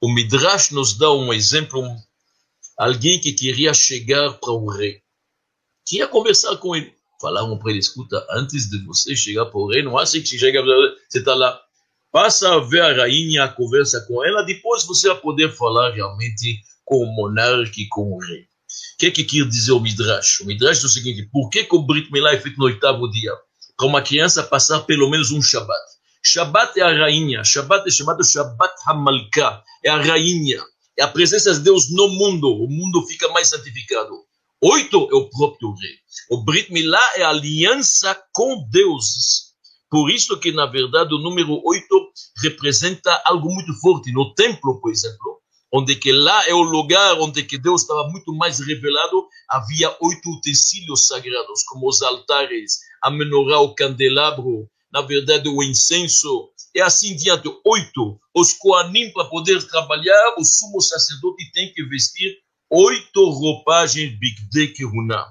O 0.02 0.12
Midrash 0.12 0.72
nos 0.72 0.98
dá 0.98 1.12
um 1.12 1.34
exemplo, 1.34 1.84
alguém 2.78 3.20
que 3.20 3.34
queria 3.34 3.74
chegar 3.74 4.34
para 4.34 4.52
o 4.52 4.70
rei. 4.70 5.02
Queria 5.86 6.08
conversar 6.08 6.56
com 6.58 6.76
ele. 6.76 6.94
Falaram 7.22 7.58
para 7.60 7.72
ele, 7.72 7.80
escuta, 7.80 8.26
antes 8.32 8.70
de 8.70 8.84
você 8.86 9.16
chegar 9.16 9.46
para 9.48 9.60
o 9.60 9.68
rei, 9.68 9.84
não 9.84 9.98
acha 9.98 10.20
que 10.22 10.40
chega, 10.40 10.62
você 10.64 11.20
está 11.20 11.36
lá. 11.36 11.60
Passa 12.12 12.56
a 12.56 12.60
ver 12.60 12.82
a 12.82 12.96
rainha, 12.96 13.48
conversa 13.50 14.04
com 14.08 14.24
ela, 14.24 14.42
depois 14.42 14.86
você 14.86 15.10
vai 15.10 15.20
poder 15.20 15.52
falar 15.52 15.92
realmente 15.92 16.64
com 16.90 17.04
o 17.04 17.16
monarca 17.16 17.76
e 17.78 17.88
com 17.88 18.02
o 18.02 18.20
rei. 18.20 18.42
O 18.42 18.98
que 18.98 19.06
é 19.06 19.12
que 19.12 19.24
quer 19.24 19.48
dizer 19.48 19.74
o 19.74 19.80
Midrash? 19.80 20.42
O 20.42 20.46
Midrash 20.46 20.78
diz 20.78 20.86
o 20.86 20.90
seguinte, 20.90 21.30
por 21.32 21.48
que, 21.52 21.64
que 21.64 21.76
o 21.76 21.84
Brit 21.84 22.12
Milá 22.12 22.34
é 22.34 22.40
feito 22.40 22.58
no 22.58 22.66
oitavo 22.66 23.08
dia? 23.12 23.32
Para 23.78 23.86
uma 23.86 24.02
criança 24.02 24.42
passar 24.42 24.80
pelo 24.82 25.08
menos 25.08 25.30
um 25.32 25.40
Shabbat. 25.40 25.80
Shabbat 26.26 26.80
é 26.80 26.84
a 26.84 26.92
rainha, 26.92 27.44
Shabbat 27.44 27.88
é 27.88 27.92
chamado 27.92 28.24
Shabbat 28.24 28.74
Hamalka, 28.88 29.62
é 29.86 29.90
a 29.90 30.02
rainha, 30.02 30.62
é 30.98 31.04
a 31.04 31.08
presença 31.08 31.54
de 31.54 31.60
Deus 31.60 31.92
no 31.92 32.08
mundo, 32.08 32.50
o 32.50 32.68
mundo 32.68 33.06
fica 33.08 33.30
mais 33.30 33.48
santificado. 33.50 34.12
Oito 34.62 35.08
é 35.12 35.16
o 35.16 35.30
próprio 35.30 35.72
rei. 35.74 35.96
O 36.32 36.44
Brit 36.44 36.74
Milá 36.74 37.02
é 37.16 37.22
a 37.22 37.30
aliança 37.30 38.20
com 38.34 38.68
Deus. 38.70 39.54
Por 39.92 40.10
isso 40.10 40.38
que, 40.40 40.52
na 40.52 40.66
verdade, 40.66 41.14
o 41.14 41.20
número 41.20 41.62
oito 41.64 42.12
representa 42.42 43.22
algo 43.26 43.54
muito 43.54 43.74
forte. 43.80 44.12
No 44.12 44.34
templo, 44.34 44.82
por 44.82 44.92
exemplo, 44.92 45.39
onde 45.72 45.96
que 45.96 46.12
lá 46.12 46.48
é 46.48 46.54
o 46.54 46.62
lugar 46.62 47.20
onde 47.20 47.44
que 47.44 47.58
Deus 47.58 47.82
estava 47.82 48.08
muito 48.10 48.34
mais 48.34 48.60
revelado, 48.60 49.28
havia 49.48 49.96
oito 50.02 50.30
utensílios 50.32 51.08
sagrados, 51.08 51.64
como 51.68 51.88
os 51.88 52.02
altares, 52.02 52.80
a 53.04 53.12
menorá, 53.12 53.60
o 53.60 53.76
candelabro, 53.76 54.68
na 54.92 55.02
verdade, 55.02 55.48
o 55.48 55.64
incenso, 55.64 56.50
e 56.74 56.82
assim 56.82 57.16
diante. 57.16 57.48
Oito, 57.66 58.20
os 58.36 58.54
Koanim, 58.54 59.12
para 59.12 59.26
poder 59.26 59.62
trabalhar, 59.68 60.36
o 60.38 60.44
sumo 60.44 60.82
sacerdote 60.82 61.52
tem 61.52 61.72
que 61.74 61.84
vestir 61.84 62.38
oito 62.70 63.30
roupagens 63.30 64.18
Bigde 64.20 64.74
Kiruna. 64.74 65.26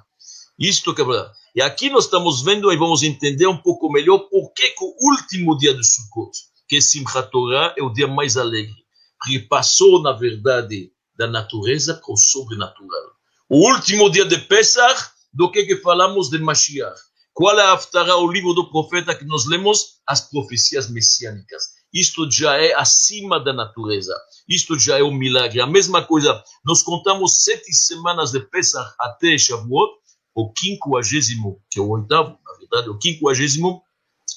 Isto 0.58 0.94
que 0.94 1.02
é 1.02 1.04
verdade. 1.04 1.32
E 1.54 1.62
aqui 1.62 1.88
nós 1.88 2.04
estamos 2.04 2.42
vendo 2.42 2.72
e 2.72 2.76
vamos 2.76 3.02
entender 3.02 3.46
um 3.46 3.56
pouco 3.56 3.90
melhor 3.90 4.18
por 4.28 4.52
que, 4.52 4.70
que 4.70 4.84
o 4.84 4.94
último 5.10 5.56
dia 5.56 5.74
de 5.74 5.84
Sukkot, 5.84 6.30
que 6.68 6.76
é 6.76 6.80
Simchat 6.80 7.30
Torah, 7.30 7.74
é 7.76 7.82
o 7.82 7.92
dia 7.92 8.06
mais 8.06 8.36
alegre. 8.36 8.74
Porque 9.20 9.40
passou, 9.40 10.02
na 10.02 10.12
verdade, 10.12 10.92
da 11.16 11.26
natureza 11.26 11.94
para 11.94 12.12
o 12.12 12.16
sobrenatural. 12.16 13.12
O 13.48 13.68
último 13.72 14.10
dia 14.10 14.24
de 14.24 14.38
Pesach, 14.38 15.10
do 15.32 15.50
que, 15.50 15.64
que 15.64 15.76
falamos 15.76 16.30
de 16.30 16.38
Mashiach. 16.38 17.00
Qual 17.32 17.58
é 17.58 17.62
a 17.62 17.72
Haftarah, 17.72 18.16
o 18.16 18.30
livro 18.30 18.52
do 18.52 18.70
profeta 18.70 19.14
que 19.14 19.24
nós 19.24 19.46
lemos? 19.46 20.00
As 20.06 20.28
profecias 20.28 20.90
messiânicas. 20.90 21.62
Isto 21.92 22.30
já 22.30 22.56
é 22.56 22.74
acima 22.74 23.38
da 23.38 23.52
natureza. 23.52 24.14
Isto 24.48 24.78
já 24.78 24.98
é 24.98 25.02
um 25.02 25.14
milagre. 25.14 25.60
A 25.60 25.66
mesma 25.66 26.04
coisa, 26.04 26.42
nós 26.64 26.82
contamos 26.82 27.44
sete 27.44 27.72
semanas 27.72 28.32
de 28.32 28.40
Pesach 28.40 28.92
até 28.98 29.38
Shavuot, 29.38 29.92
o 30.34 30.52
quinquagésimo, 30.52 31.62
que 31.70 31.78
é 31.78 31.82
o 31.82 31.90
oitavo, 31.90 32.38
na 32.44 32.58
verdade, 32.58 32.90
o 32.90 32.98
quinquagésimo, 32.98 33.82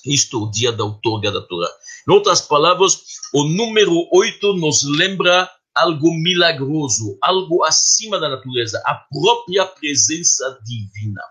isto 0.05 0.43
o 0.43 0.51
dia 0.51 0.71
da 0.71 0.83
outorga 0.83 1.31
da 1.31 1.41
Torá. 1.41 1.69
Em 2.07 2.11
outras 2.11 2.41
palavras, 2.41 3.03
o 3.33 3.43
número 3.43 3.93
oito 4.11 4.53
nos 4.53 4.83
lembra 4.83 5.49
algo 5.73 6.13
milagroso, 6.13 7.17
algo 7.21 7.63
acima 7.63 8.19
da 8.19 8.29
natureza, 8.29 8.81
a 8.85 8.95
própria 8.95 9.65
presença 9.65 10.59
divina. 10.65 11.21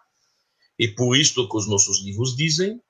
E 0.78 0.88
por 0.88 1.16
isto 1.16 1.48
que 1.48 1.56
os 1.56 1.68
nossos 1.68 2.02
livros 2.02 2.34
dizem 2.34 2.80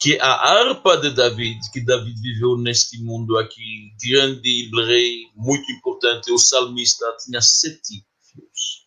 que 0.00 0.18
a 0.18 0.32
harpa 0.32 0.96
de 0.96 1.10
David, 1.10 1.58
que 1.72 1.80
David 1.84 2.18
viveu 2.20 2.56
neste 2.56 3.02
mundo 3.04 3.38
aqui, 3.38 3.92
grande 4.02 4.70
rei, 4.86 5.26
muito 5.36 5.70
importante, 5.70 6.32
o 6.32 6.38
salmista 6.38 7.04
tinha 7.22 7.40
sete 7.42 8.04
fios, 8.32 8.86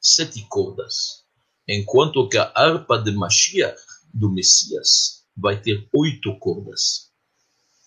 sete 0.00 0.46
cordas, 0.48 1.24
enquanto 1.66 2.28
que 2.28 2.36
a 2.36 2.52
harpa 2.54 2.98
de 2.98 3.12
Mashiach, 3.12 3.80
do 4.12 4.30
Messias, 4.30 5.21
vai 5.36 5.60
ter 5.60 5.88
oito 5.92 6.38
cordas. 6.38 7.10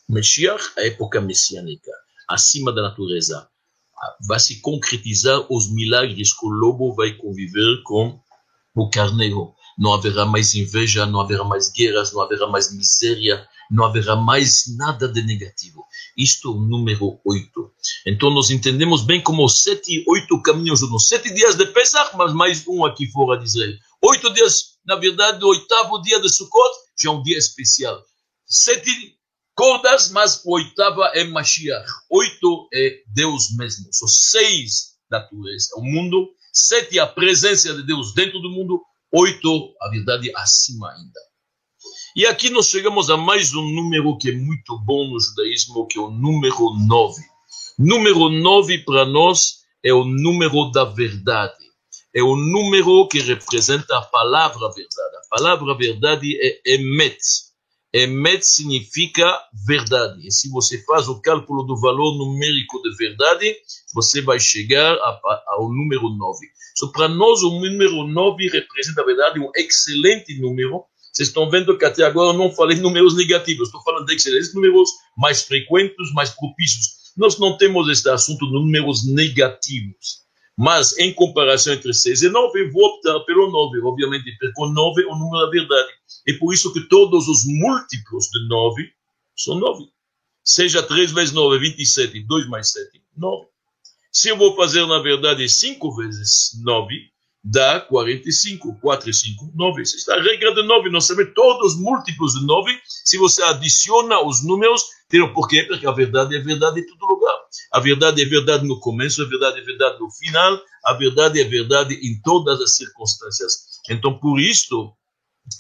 Mashiach, 0.08 0.72
a 0.78 0.86
época 0.86 1.20
messiânica, 1.22 1.92
acima 2.28 2.72
da 2.72 2.82
natureza, 2.82 3.48
vai 4.28 4.40
se 4.40 4.62
concretizar 4.62 5.46
os 5.52 5.72
milagres 5.72 6.34
que 6.34 6.46
o 6.46 6.50
lobo 6.50 6.94
vai 6.94 7.14
conviver 7.14 7.82
com 7.84 8.20
o 8.76 8.90
carneiro 8.90 9.56
não 9.78 9.94
haverá 9.94 10.26
mais 10.26 10.56
inveja, 10.56 11.06
não 11.06 11.20
haverá 11.20 11.44
mais 11.44 11.70
guerras, 11.70 12.14
não 12.14 12.22
haverá 12.22 12.48
mais 12.48 12.74
miséria, 12.74 13.46
não 13.70 13.86
haverá 13.86 14.16
mais 14.16 14.64
nada 14.78 15.08
de 15.08 15.22
negativo. 15.24 15.84
Isto 16.18 16.50
é 16.50 16.52
o 16.52 16.62
número 16.62 17.20
8. 17.26 17.72
Então 18.08 18.30
nós 18.30 18.50
entendemos 18.50 19.04
bem 19.04 19.22
como 19.22 19.48
sete 19.50 20.00
e 20.00 20.06
oito 20.08 20.42
caminhos 20.42 20.82
nos 20.90 21.08
sete 21.08 21.34
dias 21.34 21.56
de 21.56 21.66
Pesach, 21.68 22.16
mas 22.16 22.34
mais 22.34 22.66
um 22.68 22.86
aqui 22.86 23.08
fora 23.08 23.38
de 23.38 23.46
Israel. 23.46 23.74
Oito 24.02 24.34
dias, 24.34 24.78
na 24.86 24.96
verdade, 24.96 25.44
o 25.44 25.50
oitavo 25.50 26.02
dia 26.02 26.22
de 26.22 26.30
Sukkot 26.30 26.85
é 27.04 27.10
um 27.10 27.22
dia 27.22 27.38
especial. 27.38 28.02
Sete 28.46 28.90
cordas, 29.56 30.12
mas 30.12 30.44
o 30.46 30.54
oitavo 30.54 31.04
é 31.14 31.24
Mashiach. 31.24 31.88
Oito 32.10 32.68
é 32.74 33.02
Deus 33.08 33.56
mesmo. 33.56 33.92
São 33.92 34.08
seis 34.08 34.96
naturezas. 35.10 35.72
O 35.76 35.82
mundo, 35.82 36.30
sete 36.52 37.00
a 37.00 37.08
presença 37.08 37.74
de 37.74 37.84
Deus 37.84 38.14
dentro 38.14 38.40
do 38.40 38.50
mundo, 38.50 38.82
oito, 39.12 39.74
a 39.82 39.90
verdade, 39.90 40.32
acima 40.36 40.92
ainda. 40.92 41.20
E 42.16 42.26
aqui 42.26 42.50
nós 42.50 42.70
chegamos 42.70 43.10
a 43.10 43.18
mais 43.18 43.54
um 43.54 43.62
número 43.62 44.18
que 44.18 44.30
é 44.30 44.36
muito 44.36 44.80
bom 44.80 45.10
no 45.10 45.20
judaísmo, 45.20 45.86
que 45.88 45.98
é 45.98 46.02
o 46.02 46.10
número 46.10 46.74
nove. 46.88 47.22
Número 47.78 48.30
nove 48.30 48.78
para 48.80 49.06
nós 49.06 49.66
é 49.84 49.94
o 49.94 50.06
número 50.06 50.72
da 50.72 50.86
verdade. 50.86 51.65
É 52.16 52.24
o 52.24 52.38
número 52.38 53.10
que 53.10 53.20
representa 53.20 53.98
a 53.98 54.02
palavra 54.02 54.70
verdade. 54.70 55.16
A 55.18 55.38
palavra 55.38 55.76
verdade 55.76 56.38
é 56.42 56.76
emet. 56.76 57.18
Emet 57.92 58.46
significa 58.46 59.38
verdade. 59.68 60.26
E 60.26 60.32
se 60.32 60.50
você 60.50 60.82
faz 60.86 61.10
o 61.10 61.22
cálculo 61.22 61.64
do 61.64 61.76
valor 61.76 62.18
numérico 62.18 62.82
de 62.82 62.96
verdade, 62.96 63.54
você 63.94 64.22
vai 64.22 64.40
chegar 64.40 64.98
ao 65.48 65.70
número 65.70 66.10
9. 66.10 66.40
So, 66.78 66.90
para 66.94 67.10
nós, 67.10 67.44
o 67.44 67.52
número 67.52 68.08
9 68.08 68.50
representa, 68.50 69.02
na 69.02 69.06
verdade, 69.06 69.40
um 69.42 69.52
excelente 69.54 70.40
número. 70.40 70.86
Vocês 71.12 71.28
estão 71.30 71.50
vendo 71.50 71.78
que 71.78 71.84
até 71.84 72.04
agora 72.04 72.30
eu 72.30 72.38
não 72.38 72.50
falei 72.50 72.78
números 72.78 73.16
negativos, 73.16 73.68
estou 73.68 73.82
falando 73.84 74.06
de 74.06 74.16
excelentes 74.16 74.54
números 74.54 74.90
mais 75.18 75.42
frequentes, 75.44 76.14
mais 76.14 76.30
propícios. 76.30 77.14
Nós 77.18 77.38
não 77.40 77.58
temos 77.58 77.90
este 77.90 78.10
assunto 78.10 78.46
de 78.46 78.54
números 78.54 79.06
negativos. 79.06 80.25
Mas, 80.58 80.98
em 80.98 81.14
comparação 81.14 81.74
entre 81.74 81.94
6 81.94 82.24
e 82.24 82.30
9, 82.30 82.62
eu 82.62 82.72
vou 82.72 82.86
optar 82.86 83.20
pelo 83.22 83.52
9, 83.52 83.82
obviamente, 83.82 84.36
porque 84.40 84.54
o 84.58 84.70
9 84.70 85.04
é 85.04 85.06
o 85.06 85.16
número 85.16 85.46
da 85.46 85.52
verdade. 85.52 85.90
E 86.26 86.34
por 86.34 86.54
isso 86.54 86.72
que 86.72 86.88
todos 86.88 87.28
os 87.28 87.46
múltiplos 87.46 88.30
de 88.30 88.48
9 88.48 88.90
são 89.36 89.60
9. 89.60 89.86
Seja 90.44 90.82
3 90.82 91.12
vezes 91.12 91.34
9 91.34 91.58
é 91.58 91.60
27, 91.60 92.22
2 92.22 92.48
mais 92.48 92.72
7, 92.72 93.02
9. 93.18 93.48
Se 94.12 94.30
eu 94.30 94.38
vou 94.38 94.56
fazer, 94.56 94.86
na 94.88 95.00
verdade, 95.00 95.48
5 95.50 95.94
vezes 95.98 96.52
9, 96.64 97.12
dá 97.46 97.80
45. 97.80 98.80
4 98.82 99.10
e 99.10 99.14
5, 99.14 99.52
9. 99.56 99.82
Esta 99.84 100.16
é 100.16 100.20
a 100.20 100.24
regra 100.24 100.54
de 100.56 100.64
9. 100.64 100.90
Nós 100.90 101.06
sabemos 101.06 101.34
todos 101.36 101.74
os 101.74 101.80
múltiplos 101.80 102.34
de 102.34 102.46
9. 102.46 102.72
Se 102.86 103.18
você 103.18 103.44
adiciona 103.44 104.20
os 104.26 104.44
números, 104.44 104.84
tem 105.08 105.22
um 105.22 105.32
porquê, 105.32 105.64
porque 105.64 105.86
a 105.86 105.92
verdade 105.92 106.36
é 106.36 106.40
verdade 106.40 106.80
em 106.80 106.86
todo 106.86 107.08
lugar. 107.08 107.36
A 107.72 107.80
verdade 107.80 108.24
é 108.24 108.26
verdade 108.26 108.68
no 108.68 108.80
começo, 108.80 109.22
a 109.22 109.26
verdade 109.26 109.60
é 109.60 109.64
verdade 109.64 110.00
no 110.00 110.10
final, 110.12 110.60
a 110.84 110.94
verdade 110.94 111.40
é 111.40 111.44
verdade 111.44 111.94
em 111.94 112.20
todas 112.22 112.60
as 112.60 112.76
circunstâncias. 112.76 113.54
Então, 113.90 114.18
por 114.18 114.40
isto, 114.40 114.92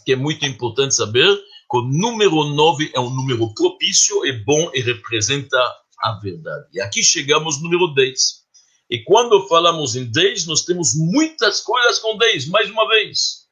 que 0.03 0.13
é 0.13 0.15
muito 0.15 0.45
importante 0.45 0.95
saber 0.95 1.35
que 1.69 1.77
o 1.77 1.81
número 1.81 2.43
9 2.43 2.91
é 2.95 2.99
um 2.99 3.09
número 3.09 3.53
propício, 3.53 4.25
é 4.25 4.31
bom 4.43 4.71
e 4.73 4.81
representa 4.81 5.57
a 6.01 6.19
verdade. 6.19 6.65
E 6.73 6.81
aqui 6.81 7.03
chegamos 7.03 7.57
no 7.57 7.69
número 7.69 7.93
10. 7.93 8.44
E 8.89 9.03
quando 9.03 9.47
falamos 9.47 9.95
em 9.95 10.05
10, 10.05 10.45
nós 10.47 10.63
temos 10.63 10.93
muitas 10.95 11.61
coisas 11.61 11.99
com 11.99 12.17
10, 12.17 12.47
mais 12.47 12.69
uma 12.69 12.87
vez. 12.87 13.45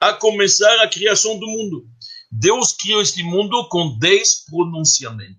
a 0.00 0.14
começar 0.14 0.80
a 0.82 0.88
criação 0.88 1.38
do 1.38 1.46
mundo. 1.46 1.86
Deus 2.32 2.72
criou 2.72 3.02
este 3.02 3.22
mundo 3.22 3.68
com 3.68 3.98
dez 3.98 4.44
pronunciamentos. 4.46 5.38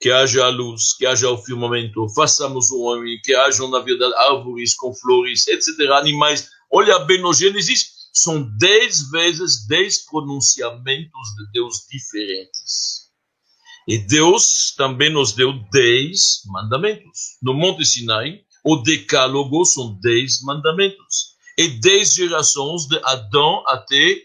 Que 0.00 0.10
haja 0.10 0.44
a 0.44 0.48
luz, 0.48 0.94
que 0.94 1.06
haja 1.06 1.30
o 1.30 1.38
firmamento, 1.38 2.08
façamos 2.14 2.72
o 2.72 2.80
homem, 2.80 3.20
que 3.22 3.32
hajam, 3.34 3.68
na 3.70 3.78
verdade, 3.78 4.12
árvores 4.16 4.74
com 4.74 4.92
flores, 4.92 5.46
etc., 5.46 5.68
animais. 5.92 6.50
Olha 6.72 6.98
bem 7.00 7.22
no 7.22 7.32
Gênesis, 7.32 7.92
são 8.12 8.42
dez 8.58 9.08
vezes 9.10 9.64
dez 9.68 10.04
pronunciamentos 10.04 11.28
de 11.36 11.52
Deus 11.52 11.86
diferentes. 11.88 13.01
E 13.86 13.98
Deus 13.98 14.74
também 14.76 15.12
nos 15.12 15.32
deu 15.32 15.52
dez 15.70 16.42
mandamentos. 16.46 17.36
No 17.42 17.54
Monte 17.54 17.84
Sinai, 17.84 18.40
o 18.64 18.76
decálogo 18.76 19.64
são 19.64 19.98
dez 20.00 20.40
mandamentos. 20.42 21.32
E 21.58 21.68
dez 21.68 22.14
gerações 22.14 22.86
de 22.86 22.98
Adão 23.04 23.62
até 23.66 24.22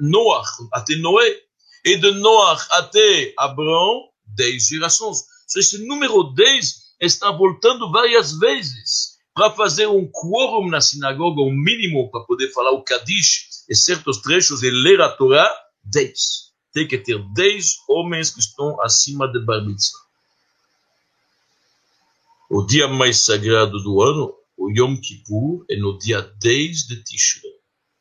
Noach, 0.00 0.50
até 0.72 0.96
Noé. 0.96 1.36
E 1.84 1.96
de 1.98 2.10
Noach 2.12 2.66
até 2.70 3.32
Abraão, 3.38 4.08
dez 4.26 4.68
gerações. 4.68 5.18
Esse 5.56 5.86
número 5.86 6.24
dez 6.34 6.86
está 7.00 7.30
voltando 7.30 7.90
várias 7.90 8.36
vezes 8.38 9.16
para 9.34 9.50
fazer 9.50 9.86
um 9.86 10.10
quórum 10.10 10.68
na 10.68 10.80
sinagoga, 10.80 11.42
um 11.42 11.54
mínimo 11.54 12.10
para 12.10 12.24
poder 12.24 12.50
falar 12.52 12.70
o 12.70 12.82
Kadish 12.82 13.64
e 13.68 13.76
certos 13.76 14.22
trechos 14.22 14.62
e 14.62 14.70
ler 14.70 15.00
a 15.02 15.10
Torá, 15.10 15.54
dez. 15.84 16.45
Tem 16.76 16.86
que 16.86 16.98
ter 16.98 17.18
dez 17.32 17.78
homens 17.88 18.28
que 18.28 18.38
estão 18.38 18.78
acima 18.82 19.26
de 19.32 19.42
Bar 19.42 19.64
Mitzvah. 19.64 19.98
O 22.50 22.66
dia 22.66 22.86
mais 22.86 23.20
sagrado 23.20 23.82
do 23.82 24.02
ano, 24.02 24.34
o 24.58 24.70
Yom 24.70 24.94
Kippur, 25.00 25.64
é 25.70 25.76
no 25.78 25.96
dia 25.96 26.20
10 26.20 26.86
de 26.86 27.02
Tishrei. 27.02 27.50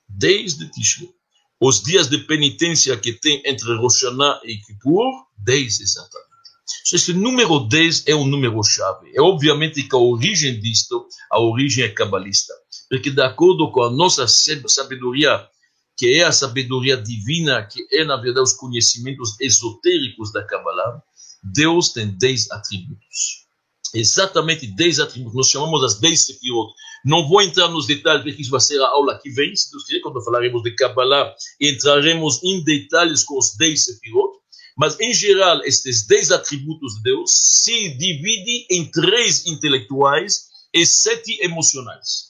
10 0.09 0.57
de 0.57 0.71
Tishrei. 0.71 1.09
Os 1.57 1.81
dias 1.81 2.09
de 2.09 2.17
penitência 2.17 2.97
que 2.97 3.13
tem 3.13 3.41
entre 3.45 3.77
Rosh 3.77 4.03
Hashanah 4.03 4.41
e 4.43 4.57
Kippur, 4.57 5.25
10 5.37 5.79
exatamente. 5.79 6.25
Esse 6.93 7.13
número 7.13 7.61
10 7.61 8.07
é 8.07 8.13
um 8.13 8.25
número 8.25 8.61
chave. 8.61 9.09
É 9.15 9.21
obviamente 9.21 9.83
que 9.83 9.95
a 9.95 9.99
origem 9.99 10.59
disto, 10.59 11.07
a 11.31 11.39
origem 11.39 11.85
é 11.85 11.87
cabalista. 11.87 12.53
Porque 12.89 13.09
de 13.09 13.21
acordo 13.21 13.71
com 13.71 13.83
a 13.83 13.89
nossa 13.89 14.27
sabedoria, 14.27 15.47
que 15.97 16.19
é 16.19 16.23
a 16.23 16.31
sabedoria 16.31 16.97
divina, 16.97 17.65
que 17.65 17.85
é 17.91 18.03
na 18.03 18.17
verdade 18.17 18.43
os 18.43 18.53
conhecimentos 18.53 19.39
esotéricos 19.39 20.31
da 20.31 20.43
Kabbalah, 20.43 21.01
Deus 21.43 21.89
tem 21.89 22.07
10 22.07 22.51
atributos. 22.51 23.45
Exatamente 23.93 24.67
10 24.67 24.99
atributos. 24.99 25.35
Nós 25.35 25.49
chamamos 25.49 25.83
as 25.83 25.99
10 25.99 26.25
sefirot. 26.25 26.73
Não 27.05 27.27
vou 27.27 27.41
entrar 27.41 27.69
nos 27.69 27.85
detalhes, 27.85 28.23
porque 28.23 28.41
isso 28.41 28.51
vai 28.51 28.59
ser 28.59 28.81
a 28.81 28.87
aula 28.87 29.17
que 29.21 29.29
vem, 29.29 29.55
se 29.55 29.71
Deus 29.71 29.85
quiser, 29.85 30.01
quando 30.01 30.23
falaremos 30.23 30.63
de 30.63 30.75
Kabbalah, 30.75 31.33
entraremos 31.61 32.43
em 32.43 32.63
detalhes 32.63 33.23
com 33.23 33.37
os 33.37 33.55
10 33.55 33.85
sefirot. 33.85 34.39
Mas, 34.77 34.99
em 34.99 35.13
geral, 35.13 35.61
estes 35.63 36.05
10 36.05 36.31
atributos 36.31 36.95
de 36.95 37.03
Deus 37.03 37.31
se 37.31 37.89
dividem 37.97 38.67
em 38.71 38.91
três 38.91 39.45
intelectuais 39.45 40.47
e 40.73 40.85
sete 40.85 41.41
emocionais. 41.41 42.24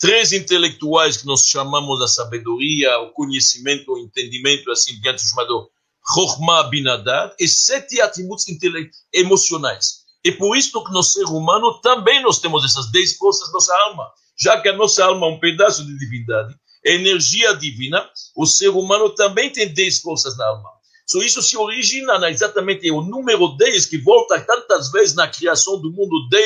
Três 0.00 0.32
intelectuais 0.32 1.18
que 1.18 1.26
nós 1.26 1.46
chamamos 1.46 2.00
a 2.00 2.08
sabedoria, 2.08 2.98
o 3.00 3.12
conhecimento, 3.12 3.92
o 3.92 3.98
entendimento, 3.98 4.70
assim 4.70 4.98
diante, 4.98 5.28
chamado 5.28 5.70
Chokhmah 6.14 6.64
Binadat, 6.64 7.34
e 7.38 7.46
sete 7.46 8.00
atributos 8.00 8.46
emocionais. 9.12 10.00
E 10.24 10.32
por 10.32 10.56
isso 10.56 10.82
que 10.82 10.92
no 10.92 11.02
ser 11.02 11.24
humano 11.24 11.80
também 11.82 12.22
nós 12.22 12.38
temos 12.38 12.64
essas 12.64 12.90
dez 12.90 13.16
forças 13.18 13.48
da 13.48 13.52
nossa 13.52 13.74
alma. 13.86 14.10
Já 14.40 14.58
que 14.58 14.70
a 14.70 14.76
nossa 14.76 15.04
alma 15.04 15.26
é 15.26 15.30
um 15.30 15.38
pedaço 15.38 15.84
de 15.84 15.98
divindade, 15.98 16.54
energia 16.82 17.54
divina, 17.54 18.08
o 18.34 18.46
ser 18.46 18.70
humano 18.70 19.10
também 19.10 19.52
tem 19.52 19.68
dez 19.68 20.00
forças 20.00 20.34
na 20.38 20.46
alma. 20.46 20.70
So, 21.06 21.22
isso 21.22 21.42
se 21.42 21.56
origina 21.56 22.18
na, 22.18 22.30
exatamente 22.30 22.90
o 22.90 23.02
número 23.02 23.48
10 23.56 23.86
que 23.86 23.98
volta 23.98 24.40
tantas 24.40 24.92
vezes 24.92 25.14
na 25.14 25.26
criação 25.26 25.80
do 25.80 25.90
mundo, 25.90 26.28
10 26.30 26.44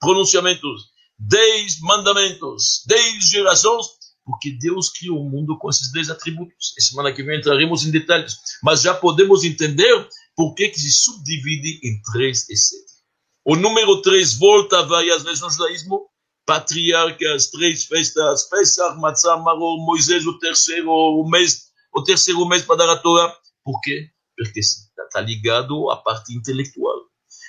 pronunciamentos, 0.00 0.93
10 1.18 1.80
mandamentos, 1.80 2.82
10 2.86 3.30
gerações, 3.30 3.86
porque 4.24 4.52
Deus 4.52 4.90
criou 4.90 5.20
o 5.20 5.30
mundo 5.30 5.58
com 5.58 5.68
esses 5.68 5.92
10 5.92 6.10
atributos. 6.10 6.74
E 6.78 6.82
semana 6.82 7.12
que 7.12 7.22
vem 7.22 7.38
entraremos 7.38 7.84
em 7.84 7.90
detalhes, 7.90 8.36
mas 8.62 8.82
já 8.82 8.94
podemos 8.94 9.44
entender 9.44 10.08
por 10.36 10.54
que, 10.54 10.72
se 10.74 10.90
subdivide 10.90 11.80
em 11.84 12.00
3 12.12 12.48
e 12.50 12.56
7. 12.56 12.84
O 13.44 13.56
número 13.56 14.00
3 14.00 14.38
volta 14.38 14.82
várias 14.86 15.22
vezes 15.22 15.42
no 15.42 15.50
judaísmo, 15.50 16.08
patriarcas, 16.46 17.50
três 17.50 17.84
festas, 17.84 18.48
Pesach, 18.48 18.98
Matzah, 18.98 19.36
Maror, 19.36 19.84
Moisés, 19.84 20.26
o 20.26 20.38
terceiro 20.38 20.90
o 20.90 21.28
mês, 21.28 21.64
o 21.94 22.02
terceiro 22.02 22.46
mês 22.46 22.62
para 22.62 22.76
dar 22.76 22.90
a 22.90 22.96
Torá. 22.96 23.34
Por 23.62 23.80
quê? 23.80 24.08
Porque 24.36 24.60
está 24.60 25.20
ligado 25.20 25.90
à 25.90 25.96
parte 25.96 26.34
intelectual. 26.34 27.04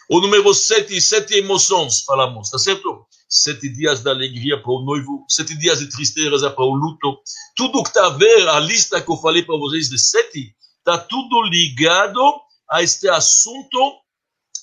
O 0.10 0.20
número 0.20 0.54
sete, 0.54 1.00
sete 1.02 1.36
emoções, 1.36 2.02
falamos, 2.02 2.50
tá 2.50 2.60
certo? 2.60 3.05
Sete 3.28 3.70
dias 3.70 4.02
de 4.02 4.10
alegria 4.10 4.62
para 4.62 4.72
o 4.72 4.86
noivo, 4.86 5.26
sete 5.28 5.58
dias 5.58 5.80
de 5.80 5.90
tristeza 5.90 6.52
para 6.52 6.64
o 6.64 6.76
luto. 6.76 7.20
Tudo 7.56 7.82
que 7.82 7.90
está 7.90 8.06
a 8.06 8.12
ver, 8.12 8.48
a 8.50 8.60
lista 8.60 9.02
que 9.02 9.12
eu 9.12 9.18
falei 9.18 9.44
para 9.44 9.58
vocês 9.58 9.90
de 9.90 9.98
sete, 9.98 10.56
está 10.78 10.98
tudo 10.98 11.42
ligado 11.44 12.22
a 12.70 12.84
este 12.84 13.10
assunto. 13.10 13.78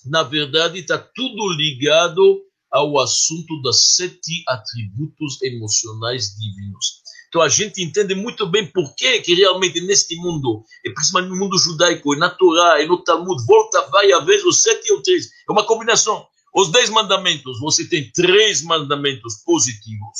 Na 0.07 0.23
verdade, 0.23 0.79
está 0.79 0.97
tudo 0.99 1.49
ligado 1.53 2.41
ao 2.71 2.99
assunto 3.01 3.61
dos 3.63 3.97
sete 3.97 4.43
atributos 4.49 5.43
emocionais 5.43 6.35
divinos. 6.39 7.03
Então 7.29 7.43
a 7.43 7.49
gente 7.49 7.83
entende 7.83 8.15
muito 8.15 8.47
bem 8.47 8.71
por 8.71 8.95
que, 8.95 9.23
realmente 9.35 9.81
neste 9.81 10.15
mundo, 10.17 10.63
e 10.85 10.91
principalmente 10.91 11.31
no 11.31 11.39
mundo 11.39 11.59
judaico, 11.59 12.15
e 12.15 12.19
na 12.19 12.29
Torá, 12.29 12.83
e 12.83 12.87
no 12.87 13.03
Talmud, 13.03 13.43
volta, 13.47 13.89
vai 13.89 14.13
haver 14.13 14.45
os 14.47 14.61
sete 14.61 14.89
e 14.89 14.93
o 14.93 15.03
três. 15.03 15.27
É 15.49 15.53
uma 15.53 15.65
combinação. 15.65 16.27
Os 16.55 16.71
dez 16.71 16.91
mandamentos, 16.91 17.59
você 17.61 17.89
tem 17.89 18.11
três 18.13 18.63
mandamentos 18.63 19.43
positivos, 19.45 20.19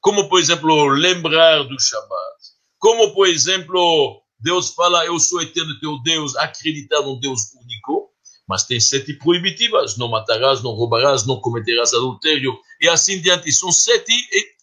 como 0.00 0.28
por 0.28 0.38
exemplo, 0.38 0.88
lembrar 0.88 1.62
do 1.64 1.78
Shabat. 1.78 2.34
Como 2.78 3.14
por 3.14 3.26
exemplo, 3.26 4.22
Deus 4.38 4.70
fala, 4.70 5.04
eu 5.06 5.18
sou 5.18 5.42
eterno 5.42 5.78
teu 5.80 6.00
Deus, 6.02 6.36
acreditar 6.36 7.00
num 7.02 7.18
Deus 7.18 7.52
único. 7.54 8.10
Mas 8.46 8.64
tem 8.64 8.78
sete 8.78 9.14
proibitivas, 9.14 9.96
não 9.96 10.08
matarás, 10.08 10.62
não 10.62 10.72
roubarás, 10.72 11.26
não 11.26 11.40
cometerás 11.40 11.94
adultério, 11.94 12.54
e 12.78 12.86
assim 12.86 13.18
diante. 13.18 13.50
São 13.50 13.72
sete 13.72 14.12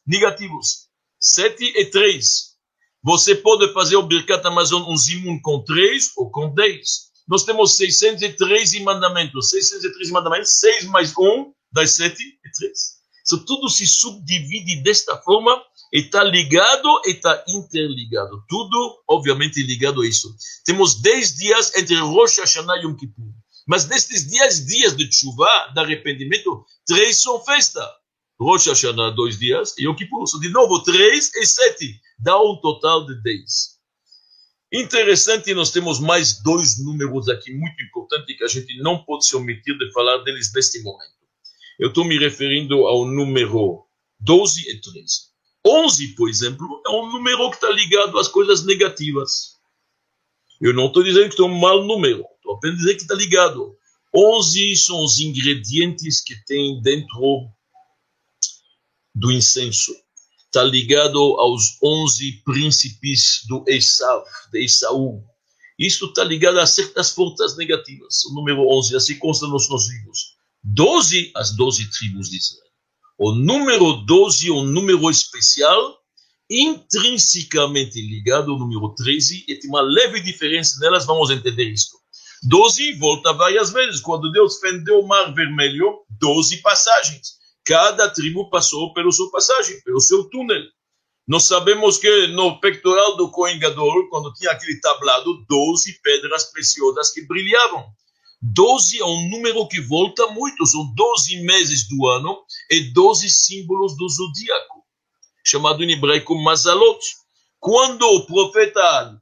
negativos. 0.06 0.92
7 1.22 1.64
e 1.64 1.86
3. 1.86 2.52
Você 3.04 3.36
pode 3.36 3.72
fazer 3.74 3.96
o 3.96 4.02
Birkat 4.02 4.46
Amazon 4.46 4.84
um 4.88 4.98
zimun 4.98 5.40
com 5.40 5.64
3 5.64 6.14
ou 6.18 6.32
com 6.32 6.52
10. 6.52 7.11
Nós 7.32 7.46
temos 7.46 7.78
613 7.78 8.84
mandamentos. 8.84 9.50
613 9.52 10.12
mandamentos, 10.12 10.60
6 10.60 10.86
mais 10.88 11.14
1 11.18 11.54
das 11.72 11.92
7 11.92 12.22
e 12.22 12.52
3. 12.52 12.72
Isso 13.26 13.46
tudo 13.46 13.70
se 13.70 13.88
subdivide 13.88 14.84
desta 14.84 15.16
forma 15.18 15.64
está 15.94 16.26
ligado 16.26 17.02
está 17.06 17.42
interligado. 17.48 18.44
Tudo, 18.50 19.02
obviamente, 19.08 19.64
ligado 19.64 20.02
a 20.02 20.08
isso. 20.08 20.36
Temos 20.66 21.02
10 21.02 21.36
dias 21.38 21.76
entre 21.78 21.96
Rosh 21.96 22.40
Hashanah 22.40 22.78
e 22.80 22.84
Yom 22.84 22.96
Kippur. 22.98 23.32
Mas 23.66 23.86
destes 23.86 24.28
dias, 24.28 24.66
dias 24.66 24.98
de 24.98 25.10
chuva, 25.10 25.48
de 25.74 25.80
arrependimento, 25.80 26.66
três 26.86 27.22
são 27.22 27.42
festa. 27.46 27.90
Rosh 28.38 28.68
Hashanah, 28.68 29.12
dois 29.12 29.40
dias, 29.40 29.74
e 29.78 29.86
Yom 29.86 29.96
Kippur, 29.96 30.26
de 30.42 30.50
novo, 30.50 30.84
três 30.84 31.34
e 31.34 31.46
sete, 31.46 32.02
dá 32.20 32.38
um 32.42 32.60
total 32.60 33.06
de 33.06 33.22
dez. 33.22 33.71
Interessante, 34.74 35.54
nós 35.54 35.70
temos 35.70 36.00
mais 36.00 36.42
dois 36.42 36.82
números 36.82 37.28
aqui 37.28 37.52
muito 37.52 37.84
importantes 37.84 38.38
que 38.38 38.44
a 38.44 38.48
gente 38.48 38.78
não 38.82 39.04
pode 39.04 39.26
se 39.26 39.36
omitir 39.36 39.78
de 39.78 39.92
falar 39.92 40.20
deles 40.20 40.50
neste 40.54 40.82
momento. 40.82 41.12
Eu 41.78 41.90
estou 41.90 42.06
me 42.06 42.18
referindo 42.18 42.88
ao 42.88 43.06
número 43.06 43.86
12 44.20 44.70
e 44.70 44.80
13. 44.80 45.32
11, 45.66 46.16
por 46.16 46.30
exemplo, 46.30 46.82
é 46.88 46.90
um 46.90 47.12
número 47.12 47.50
que 47.50 47.58
está 47.58 47.70
ligado 47.70 48.18
às 48.18 48.30
coisas 48.30 48.66
negativas. 48.66 49.58
Eu 50.62 50.74
não 50.74 50.88
estou 50.88 51.04
dizendo 51.04 51.36
que 51.36 51.42
é 51.42 51.46
um 51.46 51.60
mau 51.60 51.84
número, 51.84 52.24
estou 52.36 52.56
apenas 52.56 52.78
dizendo 52.78 52.96
que 52.96 53.02
está 53.02 53.16
ligado. 53.16 53.76
11 54.16 54.76
são 54.78 55.04
os 55.04 55.20
ingredientes 55.20 56.22
que 56.22 56.36
tem 56.46 56.82
dentro 56.82 57.50
do 59.14 59.32
incenso. 59.32 59.94
Está 60.52 60.66
ligado 60.66 61.18
aos 61.40 61.78
onze 61.82 62.42
príncipes 62.44 63.40
do 63.48 63.64
Esav, 63.70 64.22
de 64.52 64.66
Esaú. 64.66 65.24
Isso 65.80 66.08
está 66.08 66.26
ligado 66.26 66.60
a 66.60 66.68
certas 66.68 67.12
forças 67.12 67.56
negativas. 67.56 68.26
O 68.26 68.34
número 68.34 68.68
11, 68.68 68.98
assim 68.98 69.18
consta 69.18 69.48
nos 69.48 69.70
nossos 69.70 69.90
livros. 69.90 70.36
12, 70.62 71.32
as 71.38 71.56
12 71.56 71.90
tribos 71.92 72.30
de 72.30 72.36
Israel. 72.36 72.70
O 73.18 73.32
número 73.32 73.94
12 74.06 74.50
é 74.50 74.52
um 74.52 74.66
número 74.66 75.10
especial, 75.10 75.98
intrinsecamente 76.50 78.02
ligado 78.02 78.52
ao 78.52 78.60
número 78.60 78.94
13, 78.94 79.46
e 79.48 79.56
tem 79.56 79.70
uma 79.70 79.80
leve 79.80 80.20
diferença 80.20 80.78
nelas, 80.82 81.06
vamos 81.06 81.30
entender 81.30 81.72
isto. 81.72 81.96
12 82.44 82.96
volta 82.96 83.32
várias 83.32 83.72
vezes. 83.72 84.02
Quando 84.02 84.34
Deus 84.34 84.60
fendeu 84.60 85.00
o 85.00 85.08
Mar 85.08 85.34
Vermelho, 85.34 86.00
12 86.10 86.58
passagens. 86.58 87.40
Cada 87.66 88.10
tribo 88.10 88.50
passou 88.50 88.94
pelo 88.94 89.12
seu 89.12 89.30
passagem, 89.30 89.82
pelo 89.82 90.00
seu 90.00 90.30
túnel. 90.30 90.64
Nós 91.28 91.44
sabemos 91.44 91.98
que 91.98 92.28
no 92.28 92.60
pectoral 92.60 93.16
do 93.16 93.30
Cohen 93.30 93.60
Gadol, 93.60 94.10
quando 94.10 94.34
tinha 94.34 94.52
aquele 94.52 94.80
tablado, 94.80 95.46
12 95.48 96.02
pedras 96.02 96.52
preciosas 96.52 97.12
que 97.12 97.26
brilhavam. 97.26 97.86
12 98.42 99.00
é 99.00 99.06
um 99.06 99.30
número 99.30 99.68
que 99.68 99.80
volta 99.80 100.28
muito, 100.28 100.66
são 100.66 100.92
12 100.96 101.44
meses 101.44 101.88
do 101.88 102.08
ano 102.08 102.40
e 102.72 102.92
12 102.92 103.30
símbolos 103.30 103.96
do 103.96 104.10
zodíaco, 104.10 104.84
chamado 105.46 105.84
em 105.84 105.92
hebraico 105.92 106.36
Mazalot. 106.36 107.00
Quando 107.60 108.02
o 108.02 108.26
profeta 108.26 109.16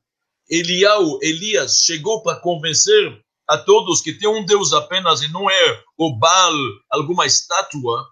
Eliau, 0.49 1.19
Elias, 1.21 1.81
chegou 1.81 2.23
para 2.23 2.39
convencer 2.39 3.21
a 3.49 3.57
todos 3.57 3.99
que 3.99 4.13
tem 4.13 4.29
um 4.29 4.45
Deus 4.45 4.71
apenas 4.71 5.21
e 5.21 5.27
não 5.27 5.49
é 5.49 5.83
o 5.97 6.17
Baal, 6.17 6.55
alguma 6.89 7.25
estátua, 7.25 8.07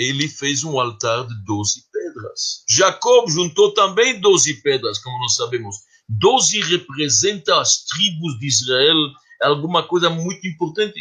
ele 0.00 0.28
fez 0.28 0.64
um 0.64 0.80
altar 0.80 1.26
de 1.26 1.44
12 1.44 1.84
pedras. 1.92 2.64
Jacob 2.66 3.28
juntou 3.28 3.74
também 3.74 4.18
12 4.18 4.62
pedras, 4.62 4.98
como 4.98 5.18
nós 5.18 5.34
sabemos. 5.34 5.76
12 6.08 6.60
representa 6.62 7.60
as 7.60 7.84
tribos 7.84 8.38
de 8.38 8.46
Israel, 8.46 8.96
é 9.42 9.46
alguma 9.46 9.86
coisa 9.86 10.08
muito 10.08 10.46
importante. 10.48 10.98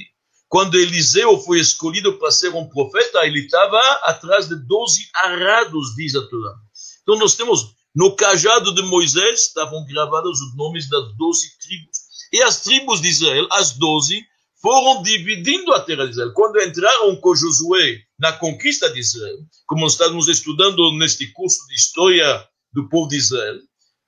Quando 0.49 0.77
Eliseu 0.77 1.37
foi 1.39 1.59
escolhido 1.59 2.17
para 2.19 2.29
ser 2.29 2.53
um 2.53 2.67
profeta, 2.67 3.25
ele 3.25 3.39
estava 3.39 3.79
atrás 4.03 4.49
de 4.49 4.55
12 4.55 5.09
arados, 5.13 5.95
diz 5.95 6.15
a 6.15 6.27
Torá. 6.27 6.55
Então 7.01 7.17
nós 7.17 7.35
temos, 7.35 7.73
no 7.95 8.15
cajado 8.15 8.75
de 8.75 8.81
Moisés, 8.81 9.47
estavam 9.47 9.85
gravados 9.85 10.41
os 10.41 10.55
nomes 10.57 10.89
das 10.89 11.15
12 11.15 11.57
tribos. 11.59 11.97
E 12.33 12.41
as 12.41 12.61
tribos 12.61 13.01
de 13.01 13.07
Israel, 13.07 13.47
as 13.51 13.71
12, 13.77 14.25
foram 14.61 15.01
dividindo 15.01 15.73
a 15.73 15.81
terra 15.81 16.05
de 16.05 16.11
Israel. 16.11 16.33
Quando 16.33 16.61
entraram 16.61 17.15
com 17.17 17.35
Josué 17.35 17.99
na 18.19 18.33
conquista 18.33 18.91
de 18.91 18.99
Israel, 18.99 19.37
como 19.65 19.87
estamos 19.87 20.27
estudando 20.27 20.97
neste 20.97 21.31
curso 21.31 21.65
de 21.67 21.75
história 21.75 22.45
do 22.73 22.87
povo 22.89 23.07
de 23.07 23.17
Israel, 23.17 23.59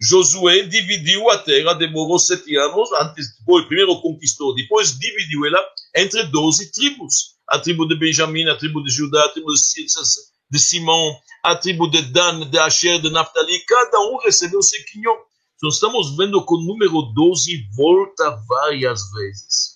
Josué 0.01 0.63
dividiu 0.63 1.29
a 1.29 1.37
terra, 1.37 1.73
demorou 1.73 2.17
sete 2.17 2.57
anos, 2.57 2.91
antes, 2.93 3.37
depois, 3.37 3.65
primeiro 3.65 4.01
conquistou, 4.01 4.55
depois 4.55 4.97
dividiu 4.97 5.45
ela 5.45 5.63
entre 5.95 6.23
doze 6.23 6.71
tribos. 6.71 7.35
A 7.47 7.59
tribo 7.59 7.85
de 7.85 7.95
Benjamim, 7.95 8.47
a 8.49 8.57
tribo 8.57 8.81
de 8.81 8.91
Judá, 8.91 9.25
a 9.25 9.29
tribo 9.29 9.51
de 9.53 10.59
Simão, 10.59 11.19
a 11.43 11.55
tribo 11.55 11.87
de 11.87 12.01
Dan, 12.01 12.49
de 12.49 12.57
Asher, 12.57 12.99
de 12.99 13.09
Naphtali, 13.11 13.63
cada 13.65 13.99
um 14.09 14.17
recebeu 14.17 14.61
seu 14.61 14.83
quinhão. 14.85 15.15
Então 15.57 15.69
estamos 15.69 16.17
vendo 16.17 16.43
que 16.43 16.53
o 16.55 16.61
número 16.61 17.03
12 17.13 17.69
volta 17.75 18.41
várias 18.47 19.01
vezes. 19.11 19.70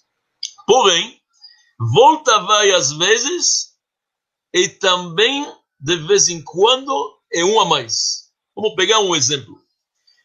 Porém, 0.65 1.21
volta 1.93 2.39
várias 2.39 2.91
vezes 2.93 3.75
e 4.53 4.69
também, 4.69 5.45
de 5.79 5.97
vez 6.07 6.29
em 6.29 6.41
quando, 6.41 7.19
é 7.31 7.43
um 7.43 7.59
a 7.59 7.65
mais. 7.65 8.31
Vamos 8.55 8.75
pegar 8.75 8.99
um 8.99 9.15
exemplo. 9.15 9.59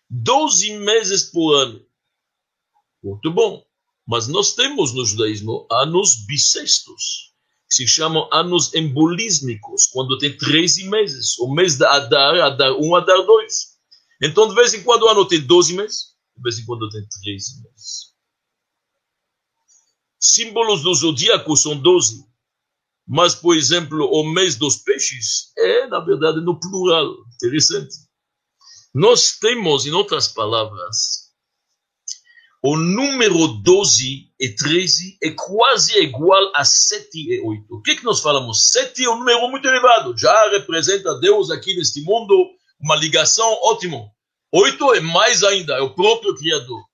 12 0.09 0.79
meses 0.79 1.25
por 1.25 1.55
ano. 1.55 1.85
Muito 3.03 3.31
bom. 3.33 3.65
Mas 4.07 4.29
nós 4.29 4.55
temos 4.55 4.93
no 4.93 5.05
judaísmo 5.05 5.67
anos 5.71 6.27
bissextos, 6.27 7.33
que 7.69 7.77
se 7.77 7.87
chamam 7.87 8.29
anos 8.33 8.75
embolísmicos, 8.75 9.87
quando 9.87 10.19
tem 10.19 10.37
13 10.37 10.89
meses. 10.89 11.39
O 11.39 11.53
mês 11.53 11.77
da 11.77 11.95
Adar, 11.95 12.41
Adar 12.41 12.73
1, 12.73 12.95
Adar 12.97 13.25
2. 13.25 13.55
Então, 14.23 14.49
de 14.49 14.55
vez 14.55 14.75
em 14.75 14.83
quando 14.83 15.03
o 15.05 15.09
ano 15.09 15.27
tem 15.27 15.41
12 15.41 15.75
meses, 15.75 16.15
de 16.37 16.43
vez 16.43 16.59
em 16.59 16.65
quando 16.67 16.89
tem 16.89 17.03
13 17.23 17.63
meses. 17.63 18.11
Símbolos 20.21 20.83
do 20.83 20.95
zodíaco 20.95 21.57
são 21.57 21.77
12. 21.77 22.25
Mas, 23.09 23.35
por 23.35 23.57
exemplo, 23.57 24.05
o 24.05 24.31
mês 24.33 24.57
dos 24.57 24.77
peixes 24.77 25.53
é, 25.57 25.87
na 25.87 25.99
verdade, 26.01 26.41
no 26.41 26.61
plural. 26.61 27.17
Interessante. 27.35 27.95
Nós 28.95 29.39
temos, 29.39 29.87
em 29.87 29.93
outras 29.93 30.29
palavras, 30.29 31.31
o 32.63 32.77
número 32.77 33.49
12 33.63 34.31
e 34.39 34.49
13 34.55 35.17
é 35.23 35.31
quase 35.31 35.99
igual 36.03 36.53
a 36.55 36.65
7 36.65 37.09
e 37.15 37.41
8. 37.41 37.65
O 37.71 37.81
que, 37.81 37.97
que 37.97 38.05
nós 38.05 38.21
falamos? 38.21 38.71
7 38.71 39.03
é 39.05 39.11
um 39.11 39.19
número 39.19 39.49
muito 39.49 39.67
elevado, 39.67 40.17
já 40.17 40.51
representa 40.51 41.19
Deus 41.19 41.51
aqui 41.51 41.75
neste 41.75 42.03
mundo, 42.03 42.35
uma 42.79 42.97
ligação 42.97 43.47
ótimo. 43.63 44.11
8 44.53 44.95
é 44.95 45.01
mais 45.01 45.43
ainda, 45.43 45.75
é 45.75 45.81
o 45.81 45.95
próprio 45.95 46.35
Criador. 46.35 46.90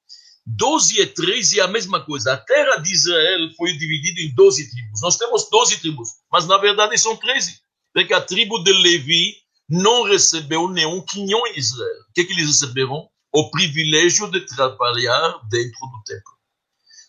12 0.46 1.00
e 1.00 1.06
13 1.06 1.58
é 1.58 1.62
a 1.64 1.68
mesma 1.68 2.04
coisa. 2.04 2.32
A 2.32 2.36
terra 2.36 2.76
de 2.76 2.92
Israel 2.92 3.50
foi 3.56 3.72
dividida 3.72 4.20
em 4.20 4.32
12 4.32 4.70
tribos. 4.70 5.02
Nós 5.02 5.16
temos 5.16 5.48
12 5.50 5.78
tribos, 5.78 6.08
mas 6.30 6.46
na 6.46 6.56
verdade 6.56 6.96
são 6.96 7.16
13. 7.16 7.58
Porque 7.92 8.14
a 8.14 8.20
tribo 8.20 8.62
de 8.62 8.72
Levi 8.72 9.34
não 9.68 10.04
recebeu 10.04 10.68
nenhum 10.68 11.04
quinhão 11.04 11.44
em 11.48 11.58
Israel. 11.58 12.00
O 12.08 12.12
que, 12.14 12.24
que 12.24 12.32
eles 12.32 12.46
receberam? 12.46 13.08
O 13.32 13.50
privilégio 13.50 14.30
de 14.30 14.40
trabalhar 14.46 15.40
dentro 15.50 15.80
do 15.80 16.02
templo. 16.04 16.36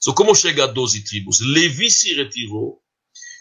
So, 0.02 0.14
como 0.14 0.36
chega 0.36 0.64
a 0.64 0.68
12 0.68 1.04
tribos? 1.04 1.40
Levi 1.40 1.90
se 1.90 2.14
retirou, 2.14 2.82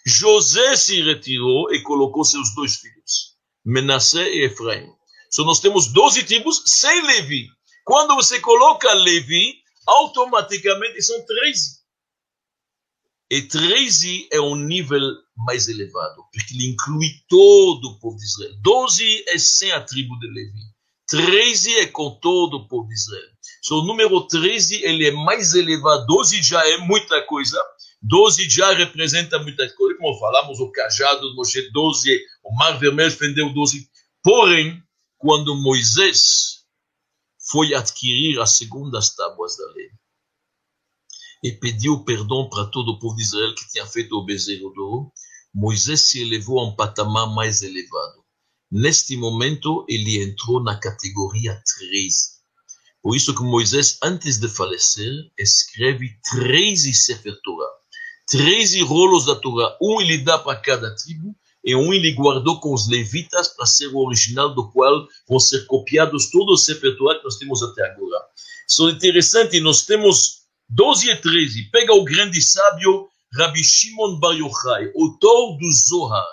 José 0.07 0.77
se 0.77 1.03
retirou 1.03 1.73
e 1.73 1.83
colocou 1.83 2.25
seus 2.25 2.55
dois 2.55 2.77
filhos, 2.77 3.35
Menassé 3.65 4.29
e 4.31 4.45
Efraim. 4.45 4.89
So, 5.31 5.45
nós 5.45 5.61
temos 5.61 5.93
12 5.93 6.25
tribos 6.25 6.63
sem 6.67 7.03
Levi. 7.07 7.49
Quando 7.85 8.15
você 8.15 8.41
coloca 8.41 8.93
Levi, 8.95 9.55
automaticamente 9.87 11.01
são 11.03 11.25
13. 11.25 11.77
E 13.31 13.42
13 13.42 14.29
é 14.33 14.40
um 14.40 14.55
nível 14.55 15.01
mais 15.37 15.68
elevado, 15.68 16.22
porque 16.33 16.55
ele 16.55 16.68
inclui 16.68 17.09
todo 17.29 17.88
o 17.88 17.99
povo 17.99 18.16
de 18.16 18.25
Israel. 18.25 18.55
12 18.62 19.25
é 19.29 19.38
sem 19.38 19.72
a 19.72 19.81
tribo 19.81 20.18
de 20.18 20.29
Levi. 20.29 20.77
13 21.09 21.79
é 21.81 21.87
com 21.87 22.11
todo 22.20 22.59
o 22.59 22.68
povo 22.68 22.88
de 22.88 22.94
Israel. 22.94 23.31
So, 23.62 23.81
o 23.81 23.85
número 23.85 24.27
13 24.27 24.83
ele 24.85 25.07
é 25.07 25.11
mais 25.11 25.55
elevado. 25.55 26.07
12 26.07 26.42
já 26.42 26.64
é 26.68 26.79
muita 26.79 27.20
coisa. 27.22 27.61
12 28.03 28.49
já 28.49 28.72
representa 28.72 29.38
muita 29.38 29.68
coisa. 29.75 29.99
Como 29.99 30.18
falamos, 30.18 30.61
o 30.61 30.70
cajado 30.70 31.29
de 31.29 31.37
Moshe, 31.37 31.70
12, 31.72 32.20
o 32.44 32.55
mar 32.55 32.79
vermelho 32.79 33.11
fendeu 33.11 33.53
12. 33.53 33.88
Porém, 34.22 34.81
quando 35.18 35.57
Moisés 35.57 36.56
foi 37.51 37.75
adquirir 37.75 38.41
as 38.41 38.57
segundas 38.57 39.15
tábuas 39.15 39.57
da 39.57 39.67
lei 39.73 39.91
e 41.43 41.53
pediu 41.53 42.05
perdão 42.05 42.49
para 42.49 42.67
todo 42.67 42.93
o 42.93 42.99
povo 42.99 43.17
de 43.17 43.23
Israel 43.23 43.55
que 43.55 43.69
tinha 43.71 43.87
feito 43.87 44.17
o 44.17 44.25
bezerro 44.25 44.73
de 44.73 44.81
ouro, 44.81 45.13
Moisés 45.55 46.01
se 46.01 46.21
elevou 46.21 46.59
a 46.59 46.67
um 46.67 46.75
patamar 46.75 47.33
mais 47.35 47.63
elevado. 47.63 48.25
Neste 48.71 49.17
momento, 49.17 49.87
ele 49.89 50.23
entrou 50.23 50.63
na 50.63 50.79
categoria 50.79 51.61
13. 51.79 52.37
Por 53.01 53.15
isso 53.15 53.35
que 53.35 53.43
Moisés, 53.43 53.99
antes 54.03 54.39
de 54.39 54.49
falecer, 54.49 55.13
escreve 55.39 56.19
13 56.33 56.93
Sefer 56.93 57.41
Torah. 57.43 57.71
13 58.29 58.83
rolos 58.83 59.25
da 59.25 59.37
Torá. 59.37 59.77
Um 59.81 60.01
ele 60.01 60.19
dá 60.19 60.39
para 60.39 60.61
cada 60.61 60.95
tribo 60.97 61.35
e 61.67 61.75
um 61.75 61.93
ele 61.93 62.13
guardou 62.13 62.61
com 62.61 62.73
os 62.73 62.89
levitas 62.89 63.49
para 63.49 63.67
ser 63.67 63.89
o 63.89 63.99
original 63.99 64.55
do 64.55 64.71
qual 64.71 65.07
vão 65.29 65.41
ser 65.41 65.67
copiados 65.67 66.31
todos 66.31 66.61
os 66.61 66.65
Sefer 66.65 66.97
Torah 66.97 67.19
que 67.19 67.25
nós 67.25 67.37
temos 67.37 67.61
até 67.61 67.85
agora. 67.85 68.25
Isso 68.69 68.89
é 68.89 68.93
interessante, 68.93 69.61
nós 69.61 69.85
temos 69.85 70.47
12 70.69 71.11
e 71.11 71.17
13. 71.17 71.71
Pega 71.73 71.93
o 71.93 72.05
grande 72.05 72.41
sábio 72.41 73.09
Rabbi 73.35 73.65
Shimon 73.65 74.21
Bar 74.21 74.35
Yochai, 74.35 74.93
autor 74.97 75.59
do 75.59 75.73
Zohar. 75.73 76.25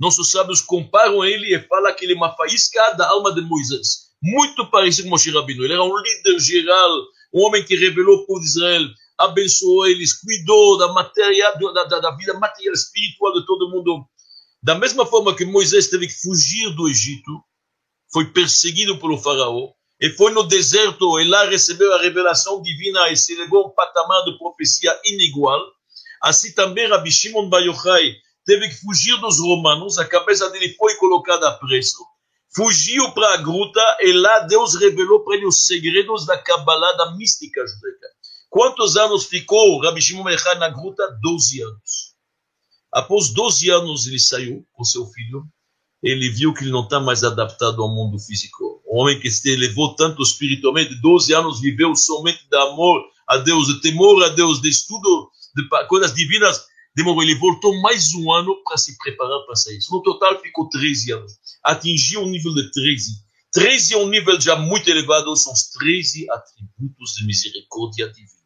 Nossos 0.00 0.30
sábios 0.30 0.62
comparam 0.62 1.24
ele 1.24 1.54
e 1.54 1.60
falam 1.68 1.94
que 1.94 2.04
ele 2.04 2.14
é 2.14 2.16
uma 2.16 2.34
faísca 2.34 2.92
da 2.92 3.08
alma 3.10 3.34
de 3.34 3.42
Moisés. 3.42 4.08
Muito 4.22 4.70
parecido 4.70 5.04
com 5.04 5.10
Moshe 5.10 5.30
Rabbeinu. 5.30 5.64
Ele 5.64 5.74
era 5.74 5.82
um 5.82 5.96
líder 5.96 6.38
geral, 6.38 6.90
um 7.34 7.42
homem 7.42 7.64
que 7.64 7.76
povo 7.92 8.40
de 8.40 8.46
Israel, 8.46 8.88
abençoou 9.18 9.86
eles, 9.86 10.18
cuidou 10.20 10.78
da 10.78 10.92
matéria, 10.92 11.52
da, 11.52 11.84
da, 11.84 12.00
da 12.00 12.10
vida 12.12 12.34
material 12.34 12.74
espiritual 12.74 13.34
de 13.34 13.44
todo 13.44 13.70
mundo. 13.70 14.06
Da 14.62 14.74
mesma 14.74 15.06
forma 15.06 15.36
que 15.36 15.44
Moisés 15.44 15.88
teve 15.88 16.08
que 16.08 16.20
fugir 16.20 16.74
do 16.74 16.88
Egito, 16.88 17.42
foi 18.12 18.32
perseguido 18.32 18.98
pelo 18.98 19.18
faraó, 19.18 19.72
e 20.00 20.10
foi 20.10 20.32
no 20.32 20.44
deserto, 20.44 21.18
e 21.20 21.28
lá 21.28 21.44
recebeu 21.44 21.92
a 21.94 22.00
revelação 22.00 22.62
divina 22.62 23.10
e 23.10 23.16
se 23.16 23.34
a 23.40 23.44
um 23.44 23.70
patamar 23.70 24.24
de 24.24 24.38
profecia 24.38 24.98
inigual. 25.04 25.60
Assim 26.22 26.52
também 26.52 26.88
Rabi 26.88 27.10
Shimon 27.10 27.48
Bar 27.48 27.60
Yochai 27.60 28.14
teve 28.44 28.68
que 28.68 28.80
fugir 28.80 29.18
dos 29.20 29.40
romanos, 29.40 29.98
a 29.98 30.06
cabeça 30.06 30.48
dele 30.50 30.74
foi 30.74 30.94
colocada 30.96 31.48
a 31.48 31.52
preço. 31.52 31.98
Fugiu 32.54 33.12
para 33.12 33.34
a 33.34 33.36
gruta 33.38 33.80
e 34.00 34.12
lá 34.12 34.40
Deus 34.40 34.74
revelou 34.74 35.22
para 35.22 35.36
ele 35.36 35.46
os 35.46 35.66
segredos 35.66 36.24
da 36.26 36.38
Kabbalah, 36.38 36.92
da 36.92 37.14
mística 37.16 37.60
judaica. 37.66 38.06
Quantos 38.48 38.96
anos 38.96 39.26
ficou 39.26 39.80
Rabi 39.82 40.00
Shimon 40.00 40.24
Bar 40.24 40.32
Yochai 40.32 40.58
na 40.58 40.68
gruta? 40.68 41.06
Doze 41.20 41.60
anos. 41.60 42.07
Após 42.92 43.30
12 43.32 43.70
anos 43.70 44.06
ele 44.06 44.18
saiu 44.18 44.66
com 44.72 44.84
seu 44.84 45.06
filho, 45.06 45.44
ele 46.02 46.30
viu 46.30 46.54
que 46.54 46.62
ele 46.62 46.70
não 46.70 46.84
está 46.84 47.00
mais 47.00 47.24
adaptado 47.24 47.82
ao 47.82 47.94
mundo 47.94 48.18
físico. 48.18 48.82
Um 48.86 49.00
homem 49.00 49.18
que 49.18 49.30
se 49.30 49.50
elevou 49.50 49.94
tanto 49.94 50.22
espiritualmente, 50.22 50.94
12 51.00 51.34
anos 51.34 51.60
viveu 51.60 51.94
somente 51.94 52.48
de 52.48 52.56
amor 52.56 53.02
a 53.28 53.36
Deus, 53.38 53.66
de 53.66 53.80
temor 53.80 54.22
a 54.24 54.28
Deus, 54.28 54.60
de 54.62 54.68
estudo 54.68 55.30
de 55.54 55.68
coisas 55.86 56.14
divinas, 56.14 56.64
demorou. 56.94 57.22
Ele 57.22 57.34
voltou 57.34 57.78
mais 57.80 58.14
um 58.14 58.32
ano 58.32 58.54
para 58.64 58.76
se 58.76 58.96
preparar 58.96 59.44
para 59.44 59.56
sair. 59.56 59.78
No 59.90 60.02
total, 60.02 60.40
ficou 60.40 60.68
13 60.68 61.12
anos. 61.12 61.32
Atingiu 61.62 62.22
o 62.22 62.28
nível 62.28 62.54
de 62.54 62.70
13. 62.70 63.28
13 63.52 63.94
é 63.94 63.98
um 63.98 64.08
nível 64.08 64.40
já 64.40 64.56
muito 64.56 64.88
elevado, 64.88 65.34
são 65.36 65.52
os 65.52 65.70
13 65.70 66.30
atributos 66.30 67.14
de 67.14 67.26
misericórdia 67.26 68.08
divina. 68.08 68.38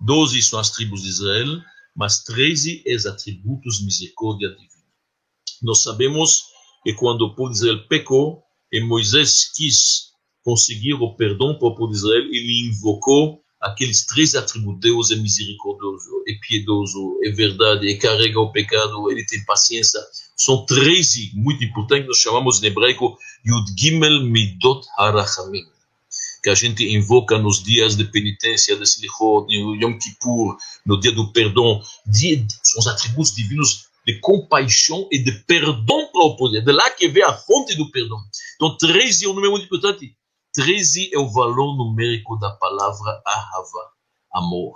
12 0.00 0.42
são 0.42 0.58
as 0.58 0.70
tribos 0.70 1.02
de 1.02 1.08
Israel, 1.08 1.60
mas 1.94 2.22
13 2.24 2.82
é 2.86 2.94
os 2.94 3.06
atributos 3.06 3.82
misericórdia 3.82 4.48
divina. 4.48 4.70
Nós 5.62 5.82
sabemos 5.82 6.44
que 6.82 6.92
quando 6.94 7.22
o 7.22 7.34
povo 7.34 7.50
de 7.50 7.56
Israel 7.56 7.86
pecou, 7.88 8.42
e 8.72 8.80
Moisés 8.80 9.52
quis 9.54 10.10
conseguir 10.42 10.94
o 10.94 11.14
perdão 11.14 11.56
para 11.56 11.68
o 11.68 11.74
povo 11.74 11.92
de 11.92 11.96
Israel, 11.98 12.24
ele 12.24 12.68
invocou 12.68 13.40
aqueles 13.60 14.04
três 14.04 14.34
atributos. 14.34 14.80
Deus 14.80 15.10
é 15.10 15.16
misericordioso, 15.16 16.10
é 16.28 16.34
piedoso, 16.46 17.18
é 17.24 17.30
verdade, 17.30 17.90
é 17.90 17.96
carrega 17.96 18.40
o 18.40 18.52
pecado, 18.52 19.10
ele 19.10 19.24
tem 19.24 19.44
paciência. 19.44 20.00
São 20.36 20.66
13 20.66 21.32
muito 21.34 21.64
importantes, 21.64 22.06
nós 22.06 22.18
chamamos 22.18 22.62
em 22.62 22.66
hebraico 22.66 23.16
Yud 23.46 23.72
Gimel 23.78 24.24
Midot 24.24 24.84
Harachamim, 24.98 25.64
que 26.44 26.50
a 26.50 26.54
gente 26.54 26.84
invoca 26.84 27.38
nos 27.38 27.62
dias 27.62 27.96
de 27.96 28.04
penitência, 28.04 28.76
de 28.76 28.82
Slichot, 28.82 29.46
de 29.46 29.56
Yom 29.56 29.98
Kippur, 29.98 30.58
no 30.84 31.00
dia 31.00 31.10
do 31.10 31.32
perdão. 31.32 31.80
São 32.62 32.80
os 32.80 32.86
atributos 32.86 33.34
divinos 33.34 33.86
de 34.06 34.20
compaixão 34.20 35.08
e 35.10 35.18
de 35.18 35.32
perdão 35.44 36.06
para 36.12 36.22
o 36.22 36.36
poder. 36.36 36.62
De 36.62 36.70
lá 36.70 36.90
que 36.90 37.08
vem 37.08 37.22
a 37.22 37.32
fonte 37.32 37.74
do 37.74 37.90
perdão. 37.90 38.18
Então, 38.56 38.76
13 38.76 39.24
é 39.24 39.28
um 39.28 39.32
número 39.32 39.52
muito 39.52 39.64
importante. 39.64 40.14
13 40.52 41.14
é 41.14 41.18
o 41.18 41.32
valor 41.32 41.78
numérico 41.78 42.38
da 42.38 42.50
palavra 42.50 43.22
ahava, 43.26 43.90
amor. 44.34 44.74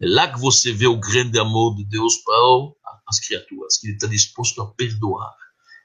É 0.00 0.06
lá 0.06 0.32
que 0.32 0.38
você 0.38 0.72
vê 0.72 0.86
o 0.86 1.00
grande 1.00 1.40
amor 1.40 1.74
de 1.74 1.84
Deus 1.86 2.18
para 2.18 2.70
as 3.08 3.18
criaturas, 3.18 3.78
que 3.78 3.88
ele 3.88 3.94
está 3.94 4.06
disposto 4.06 4.62
a 4.62 4.66
perdoar. 4.66 5.34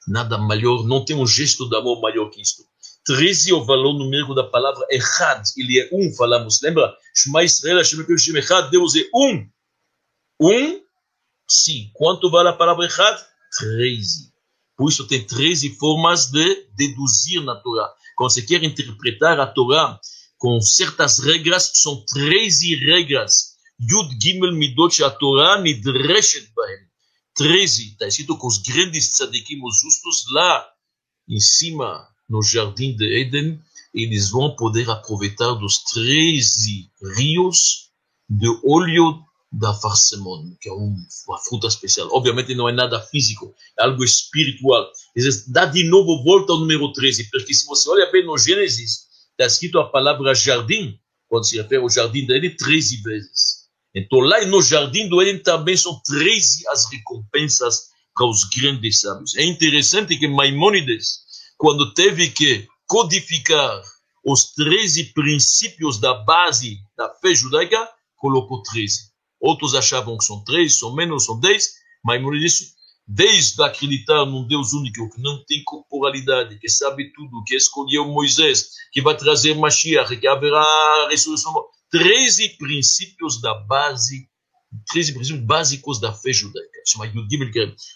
Nada 0.07 0.37
maior, 0.37 0.83
não 0.85 1.03
tem 1.03 1.15
um 1.15 1.25
gesto 1.25 1.67
de 1.67 1.75
amor 1.75 1.99
maior 1.99 2.29
que 2.29 2.39
isto. 2.39 2.63
13 3.05 3.51
é 3.51 3.53
o 3.53 3.63
valor 3.63 3.93
numérico 3.93 4.35
da 4.35 4.43
palavra 4.43 4.85
Echad, 4.89 5.43
ele 5.57 5.79
é 5.79 5.89
um, 5.91 6.13
falamos. 6.13 6.61
Lembra? 6.61 6.93
Shema 7.15 7.43
Israel, 7.43 7.77
Hashem 7.77 8.05
Hashem 8.07 8.37
Echad, 8.37 8.69
Deus 8.69 8.95
é 8.95 9.09
um. 9.13 9.49
Um, 10.41 10.81
sim. 11.49 11.89
Quanto 11.93 12.29
vale 12.29 12.49
a 12.49 12.53
palavra 12.53 12.85
Echad? 12.85 13.19
13. 13.57 14.31
Por 14.77 14.89
isso 14.89 15.07
tem 15.07 15.25
13 15.25 15.75
formas 15.77 16.27
de 16.27 16.67
deduzir 16.75 17.43
na 17.43 17.55
Torá. 17.55 17.91
Quando 18.15 18.31
você 18.31 18.41
quer 18.41 18.63
interpretar 18.63 19.39
a 19.39 19.47
Torá 19.47 19.99
com 20.37 20.61
certas 20.61 21.19
regras, 21.19 21.71
são 21.75 22.03
13 22.05 22.75
regras. 22.75 23.55
Yud 23.79 24.17
Gimel 24.21 24.53
Midot 24.53 24.97
Torá 25.19 25.59
nidreshet 25.59 26.51
bahem. 26.55 26.89
13, 27.35 27.91
está 27.91 28.07
escrito 28.07 28.37
com 28.37 28.47
os 28.47 28.57
grandes 28.57 29.09
tzadikim, 29.09 29.61
os 29.63 29.79
justos, 29.79 30.25
lá 30.31 30.67
em 31.27 31.39
cima, 31.39 32.05
no 32.29 32.43
jardim 32.43 32.95
de 32.95 33.21
Éden, 33.21 33.59
eles 33.93 34.29
vão 34.29 34.55
poder 34.55 34.89
aproveitar 34.89 35.53
dos 35.53 35.79
13 35.83 36.89
rios 37.17 37.89
de 38.29 38.47
óleo 38.63 39.23
da 39.51 39.73
farsemon, 39.73 40.55
que 40.61 40.69
é 40.69 40.71
uma 40.71 41.37
fruta 41.47 41.67
especial. 41.67 42.07
Obviamente 42.11 42.53
não 42.53 42.69
é 42.69 42.71
nada 42.71 43.01
físico, 43.01 43.55
é 43.79 43.83
algo 43.83 44.03
espiritual. 44.03 44.91
Dá 45.47 45.65
de 45.65 45.83
novo 45.85 46.23
volta 46.23 46.53
ao 46.53 46.59
número 46.59 46.93
13, 46.93 47.31
porque 47.31 47.53
se 47.53 47.65
você 47.65 47.89
olha 47.89 48.11
bem 48.11 48.23
no 48.23 48.37
Gênesis, 48.37 49.07
está 49.31 49.47
escrito 49.47 49.79
a 49.79 49.89
palavra 49.89 50.35
jardim, 50.35 50.99
quando 51.27 51.47
se 51.47 51.57
refere 51.57 51.81
ao 51.81 51.89
jardim 51.89 52.27
do 52.27 52.35
Éden, 52.35 52.55
13 52.55 53.01
vezes. 53.01 53.59
Então 53.95 54.19
lá 54.19 54.45
no 54.45 54.61
jardim 54.61 55.09
do 55.09 55.19
Éden 55.19 55.39
também 55.41 55.75
são 55.75 55.99
13 56.05 56.67
as 56.67 56.87
recompensas 56.91 57.89
para 58.13 58.29
os 58.29 58.43
grandes 58.43 59.01
sábios. 59.01 59.35
É 59.35 59.43
interessante 59.43 60.15
que 60.17 60.27
Maimônides, 60.27 61.21
quando 61.59 61.93
teve 61.93 62.29
que 62.29 62.65
codificar 62.87 63.81
os 64.25 64.53
13 64.53 65.13
princípios 65.13 65.99
da 65.99 66.13
base 66.13 66.77
da 66.97 67.13
fé 67.15 67.35
judaica, 67.35 67.77
colocou 68.15 68.63
13. 68.63 69.09
Outros 69.41 69.75
achavam 69.75 70.17
que 70.17 70.23
são 70.23 70.41
três, 70.45 70.79
são 70.79 70.95
menos, 70.95 71.25
são 71.25 71.37
dez. 71.37 71.73
Maimonides 72.03 72.53
disse, 72.53 72.73
desde 73.05 73.61
acreditar 73.61 74.25
num 74.25 74.47
Deus 74.47 74.71
único 74.71 75.09
que 75.09 75.21
não 75.21 75.43
tem 75.45 75.61
corporalidade, 75.65 76.57
que 76.59 76.69
sabe 76.69 77.11
tudo, 77.11 77.43
que 77.45 77.55
escolheu 77.55 78.07
Moisés, 78.07 78.69
que 78.93 79.01
vai 79.01 79.17
trazer 79.17 79.53
Mashiach, 79.53 80.15
que 80.15 80.27
haverá 80.27 81.07
ressurreição. 81.09 81.53
Treze 81.91 82.57
princípios 82.57 83.41
da 83.41 83.53
base, 83.53 84.29
treze 84.87 85.11
princípios 85.11 85.45
básicos 85.45 85.99
da 85.99 86.13
fé 86.13 86.31
judaica. 86.31 86.69
Chama 86.87 87.11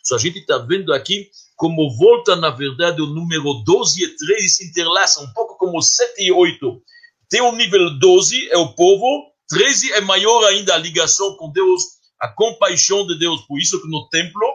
Só 0.03 0.15
a 0.15 0.19
gente 0.19 0.39
está 0.39 0.57
vendo 0.57 0.91
aqui 0.91 1.29
como 1.55 1.95
volta, 1.97 2.35
na 2.35 2.49
verdade, 2.49 3.01
o 3.01 3.07
número 3.07 3.63
12 3.65 4.03
e 4.03 4.15
13 4.15 4.49
se 4.49 4.67
interlaçam, 4.67 5.23
um 5.23 5.33
pouco 5.33 5.57
como 5.57 5.81
7 5.81 6.23
e 6.23 6.31
8. 6.31 6.81
Tem 7.29 7.41
o 7.41 7.51
nível 7.51 7.97
12, 7.99 8.49
é 8.49 8.57
o 8.57 8.73
povo, 8.73 9.31
13 9.49 9.93
é 9.93 10.01
maior 10.01 10.43
ainda 10.45 10.73
a 10.73 10.77
ligação 10.77 11.35
com 11.37 11.51
Deus, 11.51 11.83
a 12.19 12.27
compaixão 12.27 13.05
de 13.05 13.17
Deus. 13.17 13.41
Por 13.47 13.59
isso 13.59 13.81
que 13.81 13.87
no 13.87 14.07
templo 14.09 14.47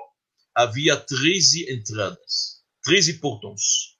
havia 0.54 0.96
13 0.96 1.72
entradas, 1.72 2.62
13 2.84 3.20
portões. 3.20 3.98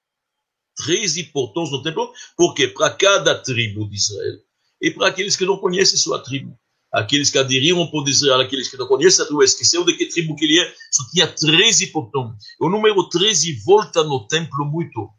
13 0.85 1.25
portões 1.25 1.71
no 1.71 1.83
templo, 1.83 2.13
porque 2.37 2.69
para 2.69 2.91
cada 2.91 3.35
tribo 3.43 3.89
de 3.89 3.97
Israel 3.97 4.39
e 4.81 4.91
para 4.91 5.09
aqueles 5.09 5.35
que 5.35 5.45
não 5.45 5.59
conhecem 5.59 5.99
sua 5.99 6.23
tribo. 6.23 6.57
Aqueles 6.93 7.29
que 7.29 7.39
aderiram 7.39 7.81
ao 7.81 7.91
povo 7.91 8.05
de 8.05 8.13
Israel, 8.13 8.41
aqueles 8.41 8.69
que 8.69 8.77
não 8.79 8.87
conhecem 8.87 9.23
a 9.23 9.27
tribo, 9.27 9.43
esqueceram 9.43 9.85
de 9.85 9.95
que 9.95 10.07
tribo 10.07 10.35
que 10.35 10.45
ele 10.45 10.59
é, 10.59 10.75
só 10.91 11.05
tinha 11.11 11.27
13 11.27 11.89
portões. 11.89 12.35
O 12.59 12.71
número 12.71 13.09
13 13.09 13.63
volta 13.65 14.03
no 14.03 14.27
templo 14.27 14.65
muito, 14.65 15.11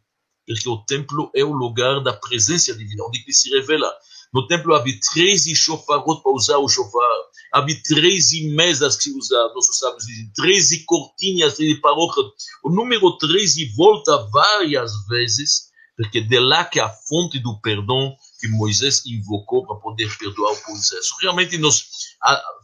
porque 0.46 0.68
o 0.68 0.84
templo 0.84 1.30
é 1.34 1.44
o 1.44 1.52
lugar 1.52 2.02
da 2.02 2.12
presença 2.12 2.74
divina, 2.76 3.04
onde 3.04 3.20
ele 3.20 3.32
se 3.32 3.48
revela. 3.50 3.88
No 4.34 4.46
templo 4.48 4.74
havia 4.74 4.98
13 5.12 5.54
shofarot 5.54 6.22
para 6.22 6.32
usar 6.32 6.58
o 6.58 6.68
shofar. 6.68 7.08
Havia 7.52 7.80
13 7.82 8.50
mesas 8.50 8.96
que 8.96 9.04
se 9.04 9.16
usar, 9.16 9.48
nossos 9.54 9.78
sábios 9.78 10.04
dizem, 10.04 10.30
13 10.34 10.84
cortinhas, 10.84 11.54
13 11.54 11.80
paróquias. 11.80 12.26
O 12.64 12.70
número 12.70 13.16
13 13.16 13.72
volta 13.76 14.16
várias 14.32 14.92
vezes, 15.08 15.70
porque 15.96 16.20
de 16.20 16.38
lá 16.40 16.64
que 16.64 16.80
a 16.80 16.88
fonte 16.88 17.38
do 17.38 17.60
perdão 17.60 18.14
que 18.40 18.48
Moisés 18.48 19.04
invocou 19.06 19.66
para 19.66 19.76
poder 19.76 20.10
perdoar 20.16 20.52
o 20.52 20.56
povo 20.56 20.80
Realmente 21.20 21.58
nós 21.58 21.84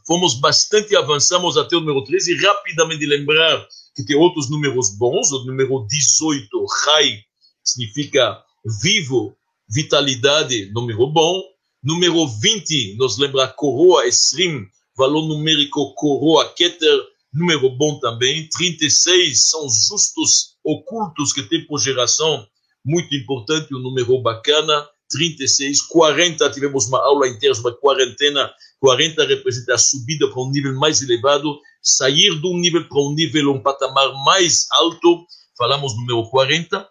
fomos 0.06 0.34
bastante, 0.40 0.96
avançamos 0.96 1.56
até 1.56 1.76
o 1.76 1.80
número 1.80 2.02
13 2.04 2.32
e 2.32 2.42
rapidamente 2.42 3.04
lembrar 3.04 3.66
que 3.94 4.04
tem 4.04 4.16
outros 4.16 4.50
números 4.50 4.96
bons. 4.96 5.30
O 5.32 5.44
número 5.44 5.86
18, 5.86 6.48
Chai, 6.84 7.20
significa 7.62 8.42
vivo, 8.82 9.36
vitalidade, 9.68 10.70
número 10.72 11.06
bom. 11.06 11.42
Número 11.82 12.26
20, 12.26 12.96
nos 12.96 13.18
lembra 13.18 13.46
coroa, 13.46 14.06
Esrim, 14.06 14.66
valor 14.96 15.28
numérico 15.28 15.94
coroa, 15.94 16.52
Keter, 16.54 17.00
número 17.32 17.70
bom 17.70 18.00
também. 18.00 18.48
36 18.48 19.50
são 19.50 19.66
os 19.66 19.86
justos 19.86 20.56
ocultos 20.64 21.32
que 21.32 21.42
tem 21.42 21.64
por 21.66 21.78
geração, 21.78 22.46
muito 22.84 23.14
importante, 23.14 23.74
um 23.74 23.78
número 23.78 24.20
bacana. 24.20 24.88
36, 25.10 25.82
40, 25.82 26.50
tivemos 26.50 26.86
uma 26.88 26.98
aula 26.98 27.28
inteira 27.28 27.54
sobre 27.54 27.72
a 27.72 27.76
quarentena. 27.76 28.52
40 28.80 29.24
representa 29.24 29.74
a 29.74 29.78
subida 29.78 30.28
para 30.28 30.42
um 30.42 30.50
nível 30.50 30.74
mais 30.74 31.00
elevado, 31.02 31.58
sair 31.82 32.40
de 32.40 32.46
um 32.46 32.58
nível 32.58 32.86
para 32.88 33.00
um 33.00 33.14
nível, 33.14 33.52
um 33.52 33.62
patamar 33.62 34.12
mais 34.24 34.66
alto. 34.72 35.24
Falamos 35.56 35.96
número 35.96 36.28
40. 36.30 36.88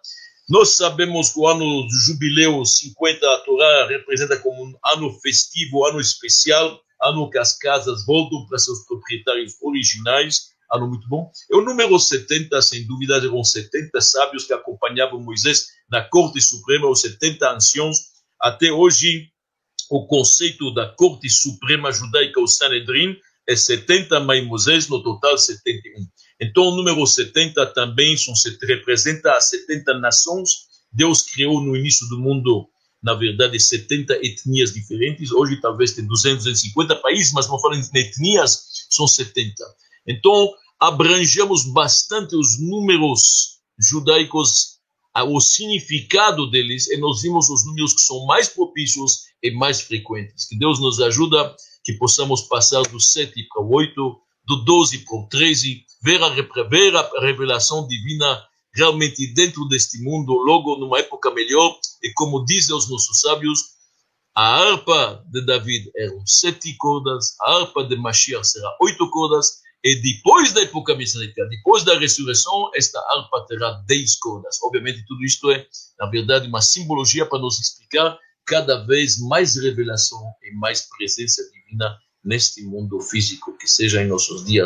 Nós 0.48 0.70
sabemos 0.70 1.30
que 1.30 1.40
o 1.40 1.46
ano 1.48 1.64
do 1.64 1.98
jubileu 2.06 2.64
50 2.64 3.26
a 3.26 3.38
Torá 3.38 3.86
representa 3.88 4.38
como 4.38 4.64
um 4.64 4.74
ano 4.84 5.12
festivo, 5.20 5.84
ano 5.84 6.00
especial, 6.00 6.80
ano 7.02 7.28
que 7.28 7.38
as 7.38 7.58
casas 7.58 8.06
voltam 8.06 8.46
para 8.46 8.58
seus 8.58 8.84
proprietários 8.86 9.54
originais, 9.60 10.52
ano 10.72 10.88
muito 10.88 11.08
bom. 11.08 11.30
E 11.50 11.56
o 11.56 11.62
número 11.62 11.98
70, 11.98 12.60
sem 12.62 12.86
dúvida, 12.86 13.16
eram 13.16 13.42
70 13.42 14.00
sábios 14.00 14.44
que 14.44 14.52
acompanhavam 14.52 15.20
Moisés 15.20 15.68
na 15.90 16.02
Corte 16.02 16.40
Suprema, 16.40 16.88
os 16.88 17.00
70 17.00 17.54
anciãos. 17.54 17.98
Até 18.40 18.72
hoje, 18.72 19.28
o 19.90 20.06
conceito 20.06 20.72
da 20.74 20.88
Corte 20.94 21.30
Suprema 21.30 21.92
Judaica, 21.92 22.40
o 22.40 22.46
Sanedrin, 22.46 23.16
é 23.48 23.54
70 23.54 24.20
mais 24.20 24.44
Moisés, 24.44 24.88
no 24.88 25.02
total 25.02 25.38
71. 25.38 25.92
Então, 26.40 26.64
o 26.64 26.76
número 26.76 27.06
70 27.06 27.66
também 27.66 28.16
são, 28.16 28.34
representa 28.62 29.32
as 29.32 29.48
70 29.50 29.98
nações. 30.00 30.50
Deus 30.92 31.22
criou 31.22 31.60
no 31.62 31.76
início 31.76 32.08
do 32.08 32.18
mundo, 32.18 32.68
na 33.02 33.14
verdade, 33.14 33.58
70 33.58 34.14
etnias 34.14 34.72
diferentes. 34.72 35.30
Hoje, 35.30 35.60
talvez, 35.60 35.92
tem 35.92 36.06
200, 36.06 36.44
250 36.44 36.96
países, 36.96 37.32
mas 37.32 37.48
não 37.48 37.60
falando 37.60 37.88
de 37.88 37.98
etnias, 37.98 38.86
são 38.90 39.06
70. 39.06 39.52
Então, 40.06 40.52
abrangemos 40.80 41.64
bastante 41.72 42.36
os 42.36 42.60
números 42.60 43.60
judaicos, 43.78 44.75
o 45.24 45.40
significado 45.40 46.50
deles, 46.50 46.88
e 46.88 46.96
nós 46.98 47.22
vimos 47.22 47.48
os 47.48 47.64
números 47.64 47.94
que 47.94 48.02
são 48.02 48.26
mais 48.26 48.48
propícios 48.48 49.24
e 49.42 49.50
mais 49.50 49.80
frequentes. 49.80 50.46
Que 50.46 50.58
Deus 50.58 50.80
nos 50.80 51.00
ajuda, 51.00 51.54
que 51.84 51.94
possamos 51.94 52.42
passar 52.42 52.82
do 52.82 53.00
7 53.00 53.32
para 53.48 53.62
o 53.62 53.74
8, 53.74 54.20
do 54.44 54.56
12 54.64 54.98
para 54.98 55.16
o 55.16 55.28
13, 55.28 55.84
ver 56.02 56.22
a, 56.22 56.28
ver 56.68 56.96
a 56.96 57.20
revelação 57.20 57.86
divina 57.86 58.42
realmente 58.74 59.26
dentro 59.32 59.66
deste 59.66 60.02
mundo, 60.02 60.34
logo 60.34 60.76
numa 60.76 60.98
época 60.98 61.32
melhor, 61.32 61.78
e 62.02 62.12
como 62.12 62.44
dizem 62.44 62.76
os 62.76 62.90
nossos 62.90 63.20
sábios, 63.20 63.76
a 64.34 64.42
harpa 64.42 65.24
de 65.30 65.40
David 65.46 65.90
eram 65.96 66.22
sete 66.26 66.74
cordas, 66.76 67.34
a 67.40 67.54
harpa 67.54 67.84
de 67.84 67.96
Mashiach 67.96 68.46
será 68.46 68.70
oito 68.82 69.08
cordas, 69.10 69.62
e 69.84 70.00
depois 70.00 70.52
da 70.52 70.62
época 70.62 70.94
messiânica, 70.96 71.46
depois 71.48 71.84
da 71.84 71.98
ressurreição, 71.98 72.70
esta 72.74 72.98
harpa 72.98 73.46
terá 73.46 73.70
dez 73.86 74.18
cordas. 74.18 74.58
Obviamente, 74.62 75.04
tudo 75.06 75.24
isto 75.24 75.50
é, 75.50 75.66
na 75.98 76.06
verdade, 76.10 76.48
uma 76.48 76.60
simbologia 76.60 77.26
para 77.26 77.38
nos 77.38 77.60
explicar 77.60 78.18
cada 78.44 78.84
vez 78.84 79.18
mais 79.18 79.56
revelação 79.56 80.20
e 80.42 80.54
mais 80.56 80.88
presença 80.96 81.42
divina 81.52 81.96
neste 82.24 82.62
mundo 82.64 83.00
físico, 83.00 83.56
que 83.56 83.68
seja 83.68 84.02
em 84.02 84.08
nossos 84.08 84.44
dias. 84.44 84.64